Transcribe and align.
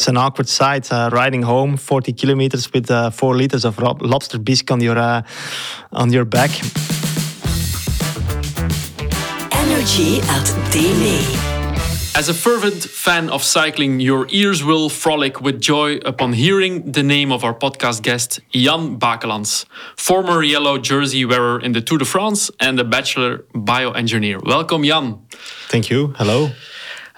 It's 0.00 0.06
an 0.06 0.16
awkward 0.16 0.48
sight 0.48 0.92
uh, 0.92 1.10
riding 1.12 1.42
home 1.42 1.76
40 1.76 2.12
kilometers 2.12 2.72
with 2.72 2.88
uh, 2.88 3.10
four 3.10 3.34
liters 3.34 3.64
of 3.64 3.80
lobster 3.80 4.38
bisque 4.38 4.70
on 4.70 4.80
your 4.80 4.96
uh, 4.96 5.22
on 5.90 6.12
your 6.12 6.24
back. 6.24 6.50
Energy 9.52 10.20
at 10.20 10.46
DEME. 10.70 11.18
As 12.14 12.28
a 12.28 12.34
fervent 12.34 12.84
fan 12.84 13.28
of 13.28 13.42
cycling, 13.42 13.98
your 13.98 14.28
ears 14.30 14.62
will 14.62 14.88
frolic 14.88 15.40
with 15.40 15.60
joy 15.60 15.96
upon 16.04 16.32
hearing 16.32 16.92
the 16.92 17.02
name 17.02 17.32
of 17.32 17.42
our 17.42 17.54
podcast 17.54 18.02
guest, 18.02 18.38
Jan 18.52 19.00
Bakelants, 19.00 19.64
former 19.96 20.44
yellow 20.44 20.78
jersey 20.78 21.24
wearer 21.24 21.60
in 21.60 21.72
the 21.72 21.80
Tour 21.80 21.98
de 21.98 22.04
France 22.04 22.52
and 22.60 22.78
a 22.78 22.84
bachelor 22.84 23.38
bioengineer. 23.52 24.44
Welcome, 24.46 24.84
Jan. 24.84 25.18
Thank 25.68 25.90
you. 25.90 26.14
Hello. 26.16 26.50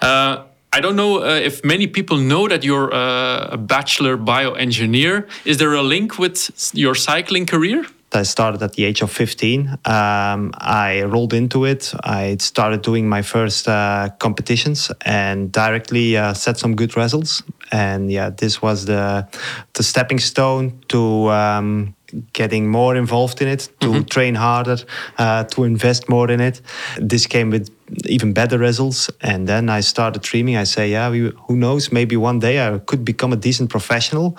Uh, 0.01 0.45
I 0.73 0.79
don't 0.79 0.95
know 0.95 1.21
uh, 1.21 1.35
if 1.35 1.65
many 1.65 1.85
people 1.85 2.17
know 2.17 2.47
that 2.47 2.63
you're 2.63 2.93
uh, 2.93 3.49
a 3.51 3.57
bachelor 3.57 4.17
bioengineer. 4.17 5.27
Is 5.43 5.57
there 5.57 5.73
a 5.73 5.81
link 5.81 6.17
with 6.17 6.71
your 6.73 6.95
cycling 6.95 7.45
career? 7.45 7.85
I 8.13 8.23
started 8.23 8.61
at 8.61 8.73
the 8.73 8.85
age 8.85 9.01
of 9.01 9.11
15. 9.11 9.67
Um, 9.85 10.51
I 10.57 11.03
rolled 11.03 11.33
into 11.33 11.65
it. 11.65 11.93
I 12.03 12.37
started 12.39 12.81
doing 12.81 13.07
my 13.07 13.21
first 13.21 13.67
uh, 13.67 14.09
competitions 14.19 14.91
and 15.05 15.51
directly 15.51 16.17
uh, 16.17 16.33
set 16.33 16.57
some 16.57 16.75
good 16.75 16.95
results. 16.95 17.43
And 17.71 18.11
yeah, 18.11 18.29
this 18.29 18.61
was 18.61 18.85
the 18.85 19.27
the 19.73 19.83
stepping 19.83 20.19
stone 20.19 20.81
to 20.87 21.29
um, 21.31 21.95
getting 22.33 22.69
more 22.69 22.95
involved 22.97 23.41
in 23.41 23.47
it, 23.47 23.69
to 23.79 23.87
mm-hmm. 23.87 24.03
train 24.03 24.35
harder, 24.35 24.77
uh, 25.17 25.43
to 25.45 25.63
invest 25.63 26.09
more 26.09 26.29
in 26.31 26.41
it. 26.41 26.61
This 26.97 27.27
came 27.27 27.49
with 27.49 27.69
even 28.05 28.33
better 28.33 28.57
results. 28.57 29.09
And 29.21 29.47
then 29.47 29.69
I 29.69 29.81
started 29.81 30.21
dreaming. 30.21 30.57
I 30.57 30.63
say, 30.63 30.91
yeah, 30.91 31.09
who 31.11 31.55
knows? 31.55 31.91
Maybe 31.91 32.15
one 32.17 32.39
day 32.39 32.65
I 32.65 32.79
could 32.79 33.03
become 33.03 33.33
a 33.33 33.35
decent 33.35 33.69
professional. 33.69 34.37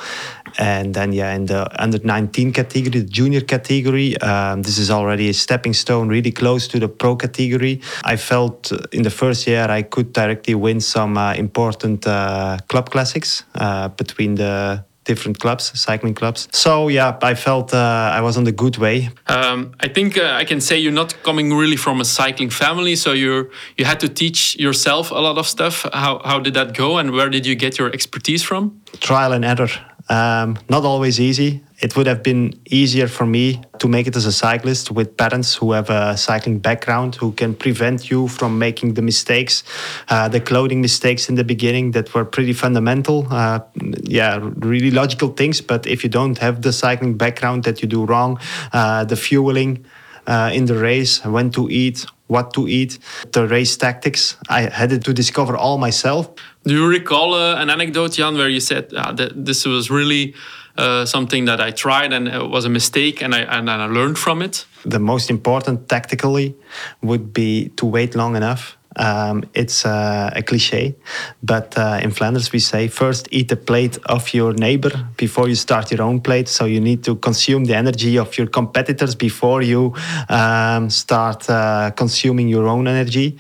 And 0.59 0.95
then, 0.95 1.13
yeah, 1.13 1.35
in 1.35 1.47
the 1.47 1.67
under 1.83 1.99
19 1.99 2.53
category, 2.53 2.91
the 2.91 3.09
junior 3.09 3.41
category, 3.41 4.19
um, 4.19 4.63
this 4.63 4.79
is 4.79 4.91
already 4.91 5.29
a 5.29 5.35
stepping 5.35 5.73
stone, 5.73 6.09
really 6.09 6.33
close 6.33 6.69
to 6.69 6.79
the 6.79 6.89
pro 6.89 7.17
category. 7.17 7.81
I 8.05 8.17
felt 8.17 8.73
in 8.93 9.03
the 9.03 9.11
first 9.11 9.47
year 9.47 9.67
I 9.71 9.83
could 9.83 10.13
directly 10.13 10.55
win 10.55 10.81
some 10.81 11.17
uh, 11.17 11.35
important 11.35 12.07
uh, 12.07 12.59
club 12.69 12.91
classics 12.91 13.45
uh, 13.55 13.89
between 13.89 14.35
the 14.35 14.85
different 15.05 15.39
clubs, 15.39 15.79
cycling 15.79 16.15
clubs. 16.15 16.49
So 16.53 16.89
yeah, 16.89 17.19
I 17.23 17.35
felt 17.35 17.75
uh, 17.75 18.19
I 18.19 18.21
was 18.21 18.37
on 18.37 18.45
the 18.45 18.53
good 18.53 18.77
way. 18.79 19.11
Um, 19.27 19.73
I 19.81 19.89
think 19.89 20.17
uh, 20.17 20.41
I 20.41 20.45
can 20.45 20.61
say 20.61 20.79
you're 20.79 20.93
not 20.93 21.23
coming 21.23 21.53
really 21.53 21.77
from 21.77 22.01
a 22.01 22.05
cycling 22.05 22.51
family, 22.51 22.97
so 22.97 23.13
you 23.13 23.51
you 23.77 23.85
had 23.85 24.01
to 24.01 24.09
teach 24.09 24.57
yourself 24.59 25.11
a 25.11 25.21
lot 25.21 25.39
of 25.39 25.47
stuff. 25.47 25.87
How 25.93 26.21
how 26.25 26.41
did 26.41 26.55
that 26.55 26.77
go, 26.77 26.99
and 26.99 27.11
where 27.11 27.29
did 27.29 27.47
you 27.47 27.55
get 27.55 27.79
your 27.79 27.93
expertise 27.93 28.43
from? 28.43 28.81
Trial 29.01 29.33
and 29.33 29.45
error. 29.45 29.71
Um, 30.13 30.59
not 30.69 30.85
always 30.85 31.19
easy. 31.19 31.63
It 31.81 31.97
would 31.97 32.07
have 32.07 32.23
been 32.23 32.53
easier 32.67 33.09
for 33.09 33.25
me 33.25 33.63
to 33.79 33.89
make 33.89 34.07
it 34.07 34.15
as 34.15 34.27
a 34.27 34.33
cyclist 34.33 34.91
with 34.91 35.17
parents 35.17 35.55
who 35.55 35.73
have 35.73 35.89
a 35.89 36.19
cycling 36.19 36.59
background 36.59 37.15
who 37.15 37.33
can 37.33 37.55
prevent 37.55 38.11
you 38.11 38.29
from 38.29 38.59
making 38.59 38.93
the 38.93 39.01
mistakes, 39.01 39.65
uh, 40.11 40.29
the 40.29 40.39
clothing 40.39 40.83
mistakes 40.83 41.31
in 41.31 41.37
the 41.37 41.45
beginning 41.45 41.93
that 41.93 42.13
were 42.15 42.27
pretty 42.27 42.53
fundamental. 42.53 43.27
Uh, 43.31 43.61
yeah, 44.03 44.39
really 44.57 44.91
logical 44.91 45.31
things. 45.31 45.63
But 45.63 45.87
if 45.87 46.05
you 46.05 46.11
don't 46.11 46.37
have 46.39 46.61
the 46.61 46.75
cycling 46.75 47.17
background 47.17 47.65
that 47.65 47.81
you 47.81 47.89
do 47.89 48.05
wrong, 48.05 48.39
uh, 48.75 49.05
the 49.05 49.17
fueling 49.17 49.87
uh, 50.27 50.51
in 50.53 50.67
the 50.67 50.77
race, 50.77 51.25
when 51.25 51.51
to 51.53 51.71
eat, 51.71 52.05
what 52.33 52.53
to 52.55 52.67
eat, 52.67 52.99
the 53.33 53.47
race 53.47 53.77
tactics. 53.77 54.37
I 54.49 54.63
had 54.63 54.91
to 55.05 55.13
discover 55.13 55.57
all 55.57 55.79
myself. 55.79 56.31
Do 56.65 56.75
you 56.75 56.87
recall 56.89 57.35
uh, 57.35 57.63
an 57.63 57.69
anecdote, 57.71 58.13
Jan, 58.13 58.35
where 58.37 58.49
you 58.49 58.61
said 58.61 58.85
uh, 58.95 59.13
that 59.13 59.31
this 59.49 59.65
was 59.67 59.91
really 59.91 60.35
uh, 60.77 61.05
something 61.05 61.45
that 61.47 61.61
I 61.61 61.71
tried 61.71 62.13
and 62.13 62.29
it 62.29 62.49
was 62.49 62.65
a 62.65 62.71
mistake 62.71 63.23
and 63.23 63.35
I, 63.35 63.41
and 63.41 63.71
I 63.71 63.87
learned 63.87 64.19
from 64.19 64.43
it? 64.43 64.67
The 64.85 64.99
most 64.99 65.31
important 65.31 65.89
tactically 65.89 66.57
would 67.03 67.33
be 67.33 67.69
to 67.77 67.87
wait 67.87 68.15
long 68.15 68.37
enough 68.37 68.79
um, 68.97 69.45
it's 69.55 69.85
uh, 69.85 70.31
a 70.35 70.43
cliche, 70.43 70.95
but 71.43 71.77
uh, 71.79 72.01
in 72.03 72.11
Flanders 72.11 72.53
we 72.53 72.59
say 72.59 72.89
first 72.89 73.29
eat 73.31 73.49
the 73.49 73.57
plate 73.57 73.99
of 74.07 74.35
your 74.35 74.53
neighbor 74.53 74.91
before 75.17 75.49
you 75.49 75.55
start 75.55 75.91
your 75.91 76.03
own 76.03 76.21
plate. 76.21 76.49
So 76.49 76.65
you 76.65 76.81
need 76.81 77.03
to 77.05 77.17
consume 77.17 77.65
the 77.65 77.75
energy 77.75 78.19
of 78.19 78.37
your 78.37 78.47
competitors 78.47 79.15
before 79.15 79.63
you 79.63 79.95
um, 80.29 80.91
start 80.91 81.49
uh, 81.49 81.91
consuming 81.97 82.49
your 82.49 82.67
own 82.69 82.87
energy. 82.87 83.39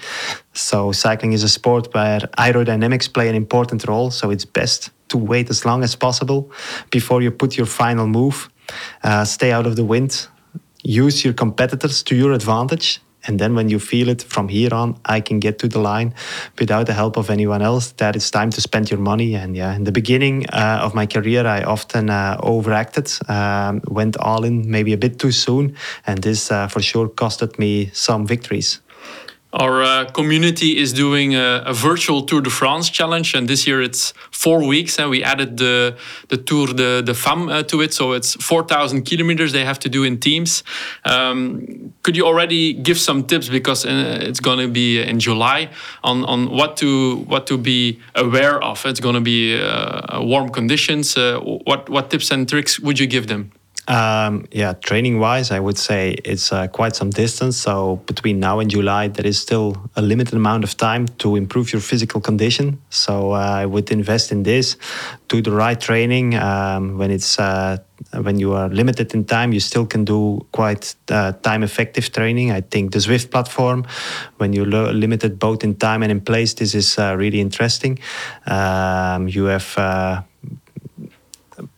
So 0.55 0.93
cycling 0.93 1.33
is 1.33 1.43
a 1.43 1.49
sport 1.49 1.93
where 1.95 2.21
aerodynamics 2.39 3.13
play 3.13 3.29
an 3.29 3.35
important 3.35 3.87
role. 3.87 4.11
So 4.11 4.31
it's 4.31 4.45
best 4.45 4.91
to 5.09 5.19
wait 5.19 5.51
as 5.51 5.65
long 5.65 5.83
as 5.83 5.95
possible 5.97 6.51
before 6.91 7.23
you 7.23 7.31
put 7.31 7.57
your 7.57 7.67
final 7.67 8.07
move. 8.07 8.49
Uh, 9.03 9.25
stay 9.25 9.53
out 9.53 9.67
of 9.67 9.77
the 9.77 9.85
wind. 9.85 10.29
Use 10.83 11.25
your 11.25 11.35
competitors 11.35 12.03
to 12.05 12.17
your 12.17 12.33
advantage 12.33 13.01
and 13.25 13.39
then 13.39 13.55
when 13.55 13.69
you 13.69 13.79
feel 13.79 14.09
it 14.09 14.23
from 14.23 14.49
here 14.49 14.75
on, 14.75 14.99
I 15.05 15.21
can 15.21 15.39
get 15.39 15.59
to 15.61 15.69
the 15.69 15.79
line 15.79 16.15
without 16.59 16.87
the 16.87 16.93
help 16.93 17.17
of 17.17 17.31
anyone 17.31 17.63
else. 17.63 17.93
That 17.93 18.17
it's 18.17 18.31
time 18.31 18.51
to 18.51 18.61
spend 18.61 18.91
your 18.91 19.01
money. 19.01 19.35
And 19.35 19.57
yeah, 19.57 19.75
in 19.75 19.85
the 19.85 19.93
beginning 19.93 20.47
uh, 20.51 20.81
of 20.83 20.95
my 20.95 21.07
career, 21.07 21.47
I 21.47 21.63
often 21.63 22.11
uh, 22.11 22.37
overacted, 22.43 23.11
um, 23.29 23.81
went 23.87 24.17
all 24.17 24.45
in 24.45 24.71
maybe 24.71 24.93
a 24.93 24.99
bit 24.99 25.19
too 25.19 25.33
soon. 25.33 25.77
And 26.07 26.23
this 26.23 26.51
uh, 26.51 26.69
for 26.69 26.83
sure 26.83 27.09
costed 27.09 27.59
me 27.59 27.91
some 27.93 28.27
victories. 28.27 28.81
Our 29.53 29.83
uh, 29.83 30.05
community 30.07 30.79
is 30.79 30.95
doing 30.95 31.35
a, 31.35 31.63
a, 31.67 31.75
virtual 31.75 32.23
Tour 32.23 32.41
de 32.41 32.49
France 32.49 32.89
challenge, 32.89 33.35
and 33.35 33.47
this 33.47 33.67
year 33.67 33.83
it's 33.83 34.15
four 34.31 34.67
weeks, 34.67 34.99
and 34.99 35.11
we 35.11 35.23
added 35.23 35.59
the 35.59 35.99
the 36.29 36.39
Tour 36.39 36.69
de, 36.69 37.03
de 37.03 37.13
Femme 37.13 37.51
uh, 37.51 37.63
to 37.65 37.83
it, 37.83 37.93
so 37.93 38.13
it's 38.13 38.35
four 38.43 38.63
thousand 38.63 39.03
kilometers 39.03 39.53
they 39.53 39.65
have 39.65 39.79
to 39.81 39.91
do 39.91 40.05
in 40.05 40.19
teams. 40.19 40.65
Um, 41.05 41.93
could 42.03 42.17
you 42.17 42.25
already 42.25 42.73
give 42.73 42.99
some 42.99 43.25
tips 43.25 43.51
because 43.51 43.85
uh, 43.85 44.19
it's 44.23 44.41
going 44.41 44.59
to 44.59 44.69
be 44.69 45.03
in 45.03 45.21
July 45.21 45.69
on 46.03 46.25
on 46.25 46.51
what 46.51 46.79
to 46.79 47.17
what 47.29 47.47
to 47.49 47.59
be 47.59 48.01
aware 48.15 48.59
of? 48.63 48.87
It's 48.87 49.01
going 49.01 49.17
to 49.17 49.21
be 49.21 49.61
uh, 49.61 50.23
warm 50.23 50.49
conditions. 50.49 51.15
Uh, 51.15 51.39
what 51.41 51.91
what 51.91 52.09
tips 52.11 52.31
and 52.31 52.49
tricks 52.49 52.81
would 52.81 52.99
you 52.99 53.07
give 53.07 53.27
them? 53.27 53.51
Um, 53.89 54.47
yeah, 54.53 54.75
training 54.75 55.19
wise, 55.19 55.51
I 55.51 55.59
would 55.59 55.77
say 55.77 56.13
it's 56.25 56.53
uh, 56.53 56.69
quite 56.69 56.95
some 56.95 57.11
distance. 57.11 57.57
So 57.57 57.97
between 58.07 58.39
now 58.39 58.61
and 58.61 58.71
July, 58.71 59.09
there 59.09 59.27
is 59.27 59.41
still 59.41 59.77
a 59.97 60.03
limited 60.03 60.35
amount 60.35 60.63
of 60.63 60.77
time 60.77 61.09
to 61.19 61.35
improve 61.35 61.73
your 61.73 61.83
physical 61.83 62.21
condition. 62.21 62.81
So 62.91 63.33
uh, 63.33 63.39
I 63.39 63.67
would 63.67 63.91
invest 63.91 64.31
in 64.31 64.45
this, 64.45 64.77
do 65.27 65.43
the 65.43 65.51
right 65.51 65.81
training. 65.81 66.37
Um, 66.37 66.97
when 66.97 67.11
it's 67.11 67.41
uh, 67.41 67.79
when 68.21 68.39
you 68.39 68.53
are 68.55 68.69
limited 68.69 69.15
in 69.15 69.25
time, 69.25 69.53
you 69.53 69.61
still 69.61 69.87
can 69.87 70.05
do 70.05 70.47
quite 70.53 70.95
uh, 71.09 71.33
time 71.33 71.65
effective 71.65 72.13
training. 72.13 72.53
I 72.53 72.61
think 72.61 72.93
the 72.93 72.99
Zwift 72.99 73.31
platform, 73.31 73.85
when 74.37 74.53
you're 74.53 74.67
limited 74.67 75.39
both 75.39 75.65
in 75.65 75.75
time 75.75 76.03
and 76.03 76.13
in 76.13 76.21
place, 76.21 76.55
this 76.55 76.75
is 76.75 76.99
uh, 76.99 77.17
really 77.17 77.41
interesting. 77.41 77.99
Um, 78.47 79.29
you 79.29 79.45
have 79.47 79.77
uh, 79.77 80.23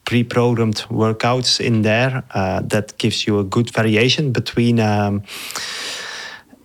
pre-programmed 0.04 0.86
workouts 0.90 1.60
in 1.60 1.82
there 1.82 2.22
uh, 2.34 2.60
that 2.62 2.96
gives 2.98 3.26
you 3.26 3.38
a 3.38 3.44
good 3.44 3.70
variation 3.70 4.32
between 4.32 4.80
um, 4.80 5.22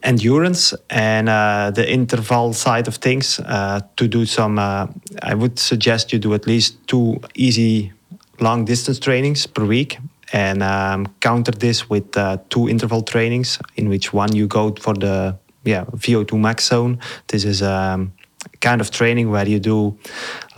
endurance 0.04 0.74
and 0.90 1.28
uh, 1.30 1.72
the 1.72 1.90
interval 1.90 2.54
side 2.54 2.88
of 2.88 2.96
things. 2.96 3.40
Uh, 3.40 3.82
to 3.98 4.08
do 4.08 4.26
some 4.26 4.58
uh, 4.58 4.88
i 5.22 5.34
would 5.34 5.60
suggest 5.60 6.14
you 6.14 6.20
do 6.20 6.34
at 6.34 6.48
least 6.48 6.78
two 6.88 7.20
easy 7.36 7.92
long 8.40 8.66
distance 8.66 9.00
trainings 9.00 9.46
per 9.46 9.66
week 9.66 10.00
and 10.32 10.62
um, 10.64 11.08
counter 11.20 11.52
this 11.52 11.90
with 11.90 12.16
uh, 12.18 12.38
two 12.50 12.70
interval 12.70 13.02
trainings 13.02 13.60
in 13.76 13.90
which 13.90 14.14
one 14.14 14.36
you 14.36 14.48
go 14.48 14.74
for 14.76 14.94
the 14.94 15.38
yeah 15.64 15.86
vo2 15.86 16.40
max 16.40 16.68
zone. 16.68 17.00
This 17.28 17.46
is 17.46 17.62
um, 17.62 18.14
kind 18.62 18.82
of 18.82 18.92
training 18.92 19.30
where 19.32 19.48
you 19.48 19.60
do 19.60 19.98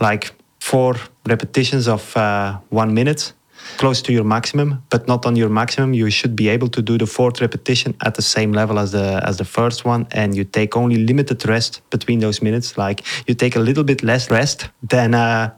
like 0.00 0.32
four 0.70 0.94
repetitions 1.26 1.88
of 1.88 2.16
uh, 2.16 2.58
one 2.70 2.94
minute 2.94 3.32
close 3.78 4.02
to 4.02 4.12
your 4.12 4.24
maximum, 4.24 4.82
but 4.90 5.08
not 5.08 5.26
on 5.26 5.36
your 5.36 5.48
maximum. 5.48 5.94
You 5.94 6.10
should 6.10 6.34
be 6.36 6.48
able 6.48 6.68
to 6.68 6.82
do 6.82 6.98
the 6.98 7.06
fourth 7.06 7.40
repetition 7.40 7.94
at 8.04 8.14
the 8.14 8.22
same 8.22 8.52
level 8.52 8.78
as 8.78 8.92
the 8.92 9.20
as 9.24 9.36
the 9.36 9.44
first 9.44 9.84
one, 9.84 10.06
and 10.12 10.34
you 10.36 10.44
take 10.44 10.76
only 10.76 10.96
limited 10.96 11.46
rest 11.46 11.82
between 11.90 12.20
those 12.20 12.42
minutes. 12.42 12.76
Like 12.76 13.02
you 13.26 13.34
take 13.34 13.56
a 13.56 13.60
little 13.60 13.84
bit 13.84 14.02
less 14.02 14.30
rest 14.30 14.68
than 14.82 15.14
uh, 15.14 15.50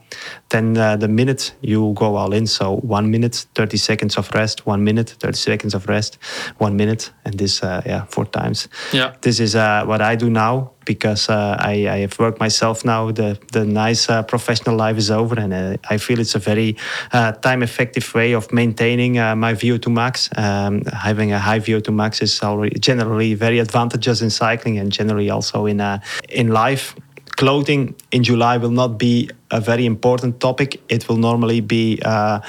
than 0.49 0.77
uh, 0.77 0.97
the 0.97 1.09
minutes 1.09 1.53
you 1.61 1.93
go 1.95 2.17
all 2.17 2.33
in. 2.33 2.47
So 2.47 2.77
one 2.77 3.11
minute, 3.11 3.47
thirty 3.55 3.77
seconds 3.77 4.17
of 4.17 4.31
rest, 4.35 4.67
one 4.67 4.85
minute, 4.85 5.11
thirty 5.21 5.39
seconds 5.39 5.75
of 5.75 5.89
rest, 5.89 6.19
one 6.59 6.77
minute, 6.77 7.12
and 7.25 7.39
this 7.39 7.62
uh, 7.62 7.83
yeah 7.87 8.05
four 8.06 8.27
times. 8.27 8.69
Yeah, 8.93 9.15
this 9.21 9.41
is 9.41 9.55
uh, 9.55 9.85
what 9.87 10.01
I 10.01 10.17
do 10.17 10.31
now 10.31 10.75
because 10.85 11.29
uh, 11.29 11.56
I, 11.59 11.89
I, 11.89 11.99
have 11.99 12.19
worked 12.19 12.41
myself 12.41 12.85
now. 12.85 13.11
The 13.11 13.39
the 13.53 13.65
nice 13.65 14.09
uh, 14.09 14.23
professional 14.23 14.77
life 14.77 14.97
is 14.97 15.11
over, 15.11 15.39
and 15.39 15.53
uh, 15.53 15.77
I 15.91 15.99
feel 15.99 16.21
it's 16.21 16.35
a 16.35 16.39
very 16.39 16.77
uh, 17.12 17.33
time 17.33 17.62
effective 17.62 17.94
way 18.14 18.32
of 18.32 18.52
maintaining 18.52 19.19
uh, 19.19 19.37
my 19.37 19.55
VO2 19.55 19.93
max. 19.93 20.31
Um, 20.37 20.82
having 20.85 21.32
a 21.32 21.38
high 21.38 21.61
VO2 21.61 21.94
max 21.94 22.23
is 22.23 22.43
already 22.43 22.79
generally 22.79 23.35
very 23.35 23.61
advantageous 23.61 24.20
in 24.23 24.31
cycling 24.31 24.79
and 24.79 24.93
generally 24.93 25.31
also 25.31 25.67
in 25.67 25.81
uh, 25.81 26.00
in 26.29 26.49
life 26.49 26.94
clothing 27.37 27.94
in 28.11 28.23
July 28.23 28.56
will 28.56 28.70
not 28.70 28.99
be 28.99 29.29
a 29.50 29.61
very 29.61 29.87
important 29.87 30.41
topic. 30.41 30.81
It 30.88 31.08
will 31.08 31.17
normally 31.17 31.61
be 31.61 31.99
uh, 32.05 32.41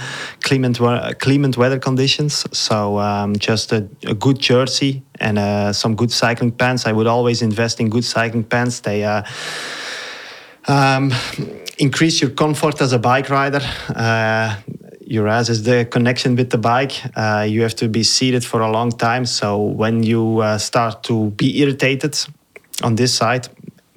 clement, 0.43 0.77
clement 1.19 1.57
weather 1.57 1.79
conditions. 1.79 2.45
So 2.51 2.99
um, 2.99 3.35
just 3.35 3.71
a, 3.71 3.87
a, 4.05 4.13
good 4.13 4.39
jersey 4.39 5.03
and 5.19 5.37
uh, 5.37 5.73
some 5.73 5.95
good 5.95 6.11
cycling 6.11 6.51
pants. 6.51 6.85
I 6.85 6.91
would 6.91 7.07
always 7.07 7.41
invest 7.41 7.79
in 7.79 7.89
good 7.89 8.05
cycling 8.05 8.43
pants. 8.43 8.79
They 8.81 9.03
uh, 9.03 9.23
um, 10.67 11.11
increase 11.77 12.21
your 12.21 12.31
comfort 12.31 12.81
as 12.81 12.93
a 12.93 12.99
bike 12.99 13.29
rider. 13.29 13.61
Uh, 13.89 14.55
your 15.05 15.27
ass 15.27 15.49
is 15.49 15.63
the 15.63 15.85
connection 15.85 16.35
with 16.35 16.49
the 16.49 16.57
bike. 16.57 16.93
Uh, 17.15 17.45
you 17.47 17.61
have 17.61 17.75
to 17.75 17.87
be 17.87 18.03
seated 18.03 18.43
for 18.43 18.61
a 18.61 18.71
long 18.71 18.91
time. 18.91 19.25
So 19.25 19.61
when 19.61 20.03
you 20.03 20.39
uh, 20.39 20.57
start 20.57 21.03
to 21.03 21.31
be 21.31 21.61
irritated 21.61 22.17
on 22.81 22.95
this 22.95 23.13
side, 23.13 23.47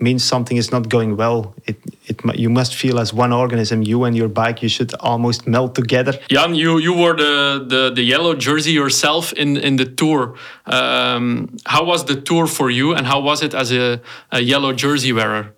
means 0.01 0.23
something 0.23 0.57
is 0.57 0.71
not 0.71 0.89
going 0.89 1.17
well. 1.17 1.55
It, 1.67 1.77
it 2.07 2.21
you 2.37 2.49
must 2.51 2.75
feel 2.75 2.99
as 2.99 3.13
one 3.13 3.33
organism. 3.33 3.83
You 3.83 4.05
and 4.05 4.17
your 4.17 4.29
bike, 4.29 4.63
you 4.63 4.69
should 4.69 4.95
almost 5.01 5.47
melt 5.47 5.75
together. 5.75 6.13
Jan, 6.29 6.55
you 6.55 6.79
you 6.79 6.95
wore 6.95 7.17
the 7.17 7.65
the, 7.67 7.91
the 7.95 8.03
yellow 8.03 8.35
jersey 8.35 8.73
yourself 8.73 9.33
in 9.33 9.57
in 9.57 9.77
the 9.77 9.87
tour. 9.87 10.35
Um, 10.67 11.57
how 11.67 11.85
was 11.85 12.05
the 12.05 12.21
tour 12.21 12.47
for 12.47 12.71
you, 12.71 12.95
and 12.95 13.07
how 13.07 13.21
was 13.21 13.43
it 13.43 13.55
as 13.55 13.73
a, 13.73 14.01
a 14.31 14.41
yellow 14.41 14.73
jersey 14.73 15.13
wearer? 15.13 15.55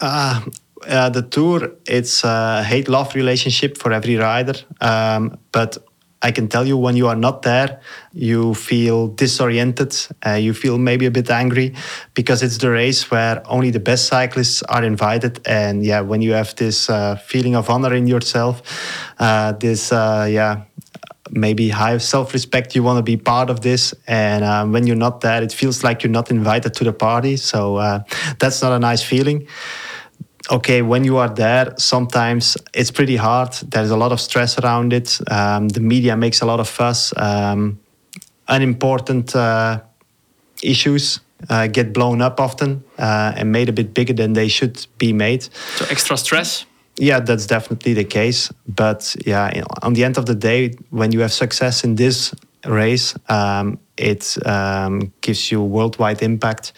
Uh, 0.00 0.40
uh, 0.88 1.10
the 1.10 1.22
tour, 1.22 1.72
it's 1.86 2.24
a 2.24 2.62
hate 2.62 2.88
love 2.88 3.14
relationship 3.14 3.78
for 3.78 3.92
every 3.92 4.16
rider. 4.16 4.54
Um, 4.80 5.38
but 5.52 5.78
I 6.24 6.30
can 6.30 6.48
tell 6.48 6.66
you 6.66 6.78
when 6.78 6.96
you 6.96 7.08
are 7.08 7.16
not 7.16 7.42
there, 7.42 7.80
you 8.14 8.54
feel 8.54 9.08
disoriented. 9.08 9.94
Uh, 10.24 10.32
you 10.32 10.54
feel 10.54 10.78
maybe 10.78 11.04
a 11.04 11.10
bit 11.10 11.28
angry 11.28 11.74
because 12.14 12.42
it's 12.42 12.56
the 12.56 12.70
race 12.70 13.10
where 13.10 13.42
only 13.46 13.70
the 13.70 13.80
best 13.80 14.06
cyclists 14.06 14.62
are 14.62 14.82
invited. 14.82 15.40
And 15.46 15.84
yeah, 15.84 16.00
when 16.00 16.22
you 16.22 16.32
have 16.32 16.56
this 16.56 16.88
uh, 16.88 17.16
feeling 17.16 17.54
of 17.54 17.68
honor 17.68 17.92
in 17.94 18.06
yourself, 18.06 18.62
uh, 19.18 19.52
this, 19.52 19.92
uh, 19.92 20.26
yeah, 20.30 20.62
maybe 21.30 21.68
high 21.68 21.98
self-respect 21.98 22.74
you 22.74 22.82
want 22.82 22.98
to 22.98 23.02
be 23.02 23.16
part 23.16 23.50
of 23.50 23.60
this 23.60 23.94
and 24.06 24.44
um, 24.44 24.72
when 24.72 24.86
you're 24.86 24.96
not 24.96 25.20
there 25.22 25.42
it 25.42 25.52
feels 25.52 25.82
like 25.82 26.02
you're 26.02 26.12
not 26.12 26.30
invited 26.30 26.74
to 26.74 26.84
the 26.84 26.92
party 26.92 27.36
so 27.36 27.76
uh, 27.76 28.02
that's 28.38 28.60
not 28.62 28.72
a 28.72 28.78
nice 28.78 29.02
feeling 29.02 29.46
okay, 30.50 30.82
when 30.82 31.04
you 31.04 31.16
are 31.18 31.28
there, 31.28 31.74
sometimes 31.78 32.56
it's 32.72 32.90
pretty 32.90 33.16
hard. 33.16 33.52
There's 33.68 33.90
a 33.90 33.96
lot 33.96 34.12
of 34.12 34.20
stress 34.20 34.58
around 34.58 34.92
it. 34.92 35.18
Um, 35.30 35.68
the 35.68 35.80
media 35.80 36.16
makes 36.16 36.40
a 36.40 36.46
lot 36.46 36.60
of 36.60 36.68
fuss. 36.68 37.12
Um, 37.16 37.80
unimportant 38.48 39.34
uh, 39.34 39.80
issues 40.62 41.20
uh, 41.48 41.66
get 41.66 41.92
blown 41.92 42.20
up 42.22 42.40
often 42.40 42.84
uh, 42.98 43.32
and 43.36 43.52
made 43.52 43.68
a 43.68 43.72
bit 43.72 43.94
bigger 43.94 44.12
than 44.12 44.32
they 44.32 44.48
should 44.48 44.86
be 44.98 45.12
made. 45.12 45.42
So 45.76 45.86
extra 45.90 46.16
stress. 46.16 46.66
Yeah, 46.96 47.20
that's 47.20 47.46
definitely 47.46 47.94
the 47.94 48.04
case. 48.04 48.52
But 48.68 49.16
yeah, 49.26 49.62
on 49.82 49.94
the 49.94 50.04
end 50.04 50.16
of 50.16 50.26
the 50.26 50.34
day, 50.34 50.74
when 50.90 51.10
you 51.12 51.20
have 51.20 51.32
success 51.32 51.84
in 51.84 51.96
this 51.96 52.34
race, 52.64 53.14
um, 53.28 53.78
it 53.96 54.36
um, 54.46 55.12
gives 55.20 55.50
you 55.50 55.62
worldwide 55.62 56.22
impact 56.22 56.72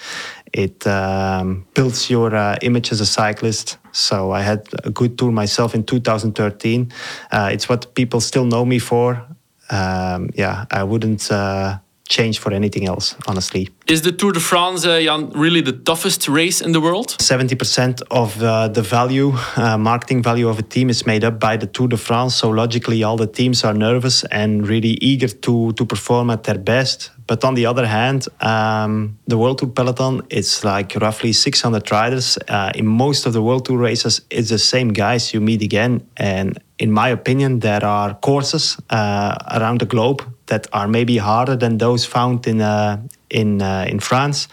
it 0.56 0.86
um, 0.86 1.66
builds 1.74 2.08
your 2.08 2.34
uh, 2.34 2.56
image 2.62 2.90
as 2.90 3.00
a 3.00 3.06
cyclist. 3.06 3.76
So 3.92 4.32
I 4.32 4.40
had 4.40 4.66
a 4.84 4.90
good 4.90 5.18
tour 5.18 5.30
myself 5.30 5.74
in 5.74 5.84
2013. 5.84 6.92
Uh, 7.30 7.50
it's 7.52 7.68
what 7.68 7.94
people 7.94 8.20
still 8.20 8.46
know 8.46 8.64
me 8.64 8.78
for. 8.78 9.22
Um, 9.68 10.30
yeah, 10.34 10.64
I 10.70 10.82
wouldn't 10.82 11.30
uh, 11.30 11.78
change 12.08 12.38
for 12.38 12.52
anything 12.52 12.86
else, 12.86 13.14
honestly. 13.26 13.68
Is 13.86 14.02
the 14.02 14.12
Tour 14.12 14.32
de 14.32 14.40
France, 14.40 14.84
uh, 14.86 15.00
Jan, 15.00 15.30
really 15.30 15.60
the 15.60 15.72
toughest 15.72 16.28
race 16.28 16.60
in 16.60 16.72
the 16.72 16.80
world? 16.80 17.08
70% 17.08 18.02
of 18.10 18.42
uh, 18.42 18.68
the 18.68 18.82
value, 18.82 19.32
uh, 19.56 19.76
marketing 19.78 20.22
value 20.22 20.48
of 20.48 20.58
a 20.58 20.62
team 20.62 20.88
is 20.90 21.06
made 21.06 21.24
up 21.24 21.38
by 21.40 21.56
the 21.56 21.66
Tour 21.66 21.88
de 21.88 21.96
France. 21.96 22.34
So 22.36 22.48
logically, 22.50 23.02
all 23.02 23.16
the 23.16 23.26
teams 23.26 23.64
are 23.64 23.74
nervous 23.74 24.24
and 24.24 24.66
really 24.66 24.98
eager 25.00 25.28
to, 25.28 25.72
to 25.72 25.84
perform 25.84 26.30
at 26.30 26.44
their 26.44 26.58
best. 26.58 27.10
But 27.26 27.44
on 27.44 27.54
the 27.54 27.66
other 27.66 27.86
hand, 27.86 28.28
um, 28.40 29.18
the 29.26 29.36
World 29.36 29.58
Tour 29.58 29.68
peloton, 29.68 30.22
it's 30.30 30.64
like 30.64 30.94
roughly 30.96 31.32
600 31.32 31.90
riders. 31.90 32.38
Uh, 32.48 32.70
in 32.74 32.86
most 32.86 33.26
of 33.26 33.32
the 33.32 33.42
World 33.42 33.64
Tour 33.64 33.78
races, 33.78 34.20
it's 34.30 34.50
the 34.50 34.58
same 34.58 34.92
guys 34.92 35.34
you 35.34 35.40
meet 35.40 35.62
again. 35.62 36.06
And 36.16 36.58
in 36.78 36.92
my 36.92 37.08
opinion, 37.08 37.60
there 37.60 37.84
are 37.84 38.14
courses 38.14 38.76
uh, 38.90 39.36
around 39.50 39.80
the 39.80 39.86
globe 39.86 40.22
that 40.46 40.66
are 40.72 40.88
maybe 40.88 41.18
harder 41.18 41.56
than 41.56 41.78
those 41.78 42.04
found 42.04 42.46
in 42.46 42.60
uh, 42.60 42.96
in 43.30 43.62
uh, 43.62 43.86
in 43.88 44.00
France. 44.00 44.48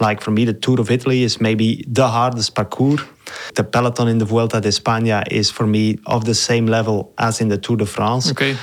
Like 0.00 0.20
for 0.20 0.30
me, 0.30 0.44
the 0.44 0.54
Tour 0.54 0.80
of 0.80 0.90
Italy 0.90 1.22
is 1.22 1.40
maybe 1.40 1.84
the 1.86 2.08
hardest 2.08 2.54
parcours. 2.54 3.00
The 3.54 3.64
peloton 3.64 4.08
in 4.08 4.18
the 4.18 4.24
Vuelta 4.24 4.60
de 4.60 4.68
España 4.68 5.24
is 5.30 5.50
for 5.50 5.66
me 5.66 5.98
of 6.06 6.24
the 6.24 6.34
same 6.34 6.66
level 6.66 7.12
as 7.16 7.40
in 7.40 7.48
the 7.48 7.58
Tour 7.58 7.76
de 7.76 7.86
France. 7.86 8.30
Okay. 8.30 8.56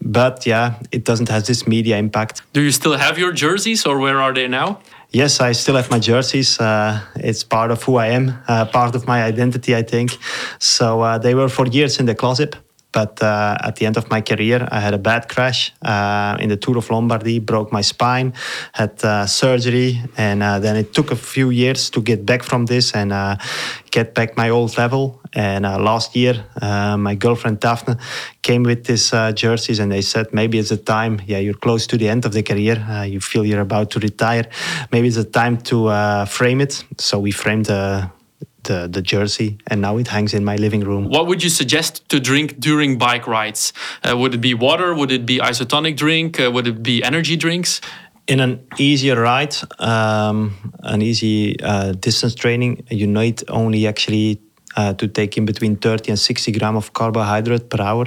But 0.00 0.46
yeah, 0.46 0.74
it 0.92 1.04
doesn't 1.04 1.28
have 1.28 1.44
this 1.46 1.66
media 1.66 1.96
impact. 1.96 2.42
Do 2.52 2.60
you 2.60 2.70
still 2.70 2.96
have 2.96 3.18
your 3.18 3.32
jerseys, 3.32 3.86
or 3.86 3.98
where 3.98 4.20
are 4.20 4.34
they 4.34 4.48
now? 4.48 4.78
Yes, 5.10 5.40
I 5.40 5.52
still 5.52 5.76
have 5.76 5.90
my 5.90 5.98
jerseys. 5.98 6.60
Uh, 6.60 7.00
it's 7.14 7.44
part 7.44 7.70
of 7.70 7.82
who 7.82 7.96
I 7.96 8.08
am, 8.08 8.34
uh, 8.48 8.66
part 8.66 8.94
of 8.94 9.06
my 9.06 9.22
identity, 9.22 9.74
I 9.74 9.82
think. 9.82 10.18
So 10.58 11.00
uh, 11.00 11.18
they 11.18 11.34
were 11.34 11.48
for 11.48 11.66
years 11.66 11.98
in 11.98 12.06
the 12.06 12.14
closet. 12.14 12.56
But 12.96 13.22
uh, 13.22 13.58
at 13.60 13.76
the 13.76 13.84
end 13.84 13.98
of 13.98 14.08
my 14.08 14.22
career, 14.22 14.66
I 14.72 14.80
had 14.80 14.94
a 14.94 14.98
bad 14.98 15.28
crash 15.28 15.70
uh, 15.82 16.38
in 16.40 16.48
the 16.48 16.56
Tour 16.56 16.78
of 16.78 16.88
Lombardy, 16.88 17.38
broke 17.40 17.70
my 17.70 17.82
spine, 17.82 18.32
had 18.72 19.04
uh, 19.04 19.26
surgery, 19.26 20.00
and 20.16 20.42
uh, 20.42 20.58
then 20.60 20.76
it 20.76 20.94
took 20.94 21.10
a 21.10 21.16
few 21.16 21.50
years 21.50 21.90
to 21.90 22.00
get 22.00 22.24
back 22.24 22.42
from 22.42 22.64
this 22.64 22.94
and 22.94 23.12
uh, 23.12 23.36
get 23.90 24.14
back 24.14 24.38
my 24.38 24.48
old 24.48 24.78
level. 24.78 25.20
And 25.34 25.66
uh, 25.66 25.78
last 25.78 26.16
year, 26.16 26.42
my 26.96 27.14
girlfriend 27.14 27.60
Daphne 27.60 27.96
came 28.40 28.62
with 28.62 28.84
these 28.84 29.10
jerseys, 29.34 29.78
and 29.78 29.92
they 29.92 30.00
said 30.00 30.32
maybe 30.32 30.58
it's 30.58 30.70
a 30.70 30.78
time. 30.78 31.20
Yeah, 31.26 31.40
you're 31.40 31.60
close 31.60 31.86
to 31.88 31.98
the 31.98 32.08
end 32.08 32.24
of 32.24 32.32
the 32.32 32.42
career. 32.42 33.04
you 33.06 33.20
feel 33.20 33.44
you're 33.44 33.60
about 33.60 33.90
to 33.90 33.98
retire. 33.98 34.48
Maybe 34.90 35.08
it's 35.08 35.18
a 35.18 35.30
time 35.42 35.58
to 35.64 36.24
frame 36.24 36.62
it. 36.62 36.82
So 36.96 37.18
we 37.18 37.30
framed 37.30 37.66
the 37.66 38.10
the, 38.66 38.88
the 38.88 39.02
jersey, 39.02 39.58
and 39.66 39.80
now 39.80 39.96
it 39.96 40.08
hangs 40.08 40.34
in 40.34 40.44
my 40.44 40.56
living 40.56 40.82
room. 40.82 41.08
What 41.08 41.26
would 41.26 41.42
you 41.42 41.50
suggest 41.50 42.08
to 42.10 42.20
drink 42.20 42.60
during 42.60 42.98
bike 42.98 43.26
rides? 43.26 43.72
Uh, 44.02 44.16
would 44.16 44.34
it 44.34 44.40
be 44.40 44.54
water? 44.54 44.94
Would 44.94 45.10
it 45.10 45.26
be 45.26 45.38
isotonic 45.38 45.96
drink? 45.96 46.38
Uh, 46.38 46.50
would 46.50 46.66
it 46.66 46.82
be 46.82 47.02
energy 47.02 47.36
drinks? 47.36 47.80
In 48.26 48.40
an 48.40 48.66
easier 48.76 49.20
ride, 49.20 49.54
um, 49.78 50.72
an 50.82 51.00
easy 51.00 51.58
uh, 51.60 51.92
distance 51.92 52.34
training, 52.34 52.84
you 52.90 53.06
need 53.06 53.42
only 53.48 53.86
actually 53.86 54.40
uh, 54.76 54.94
to 54.94 55.06
take 55.08 55.36
in 55.36 55.46
between 55.46 55.76
30 55.76 56.10
and 56.10 56.18
60 56.18 56.52
gram 56.52 56.76
of 56.76 56.92
carbohydrate 56.92 57.70
per 57.70 57.80
hour. 57.80 58.06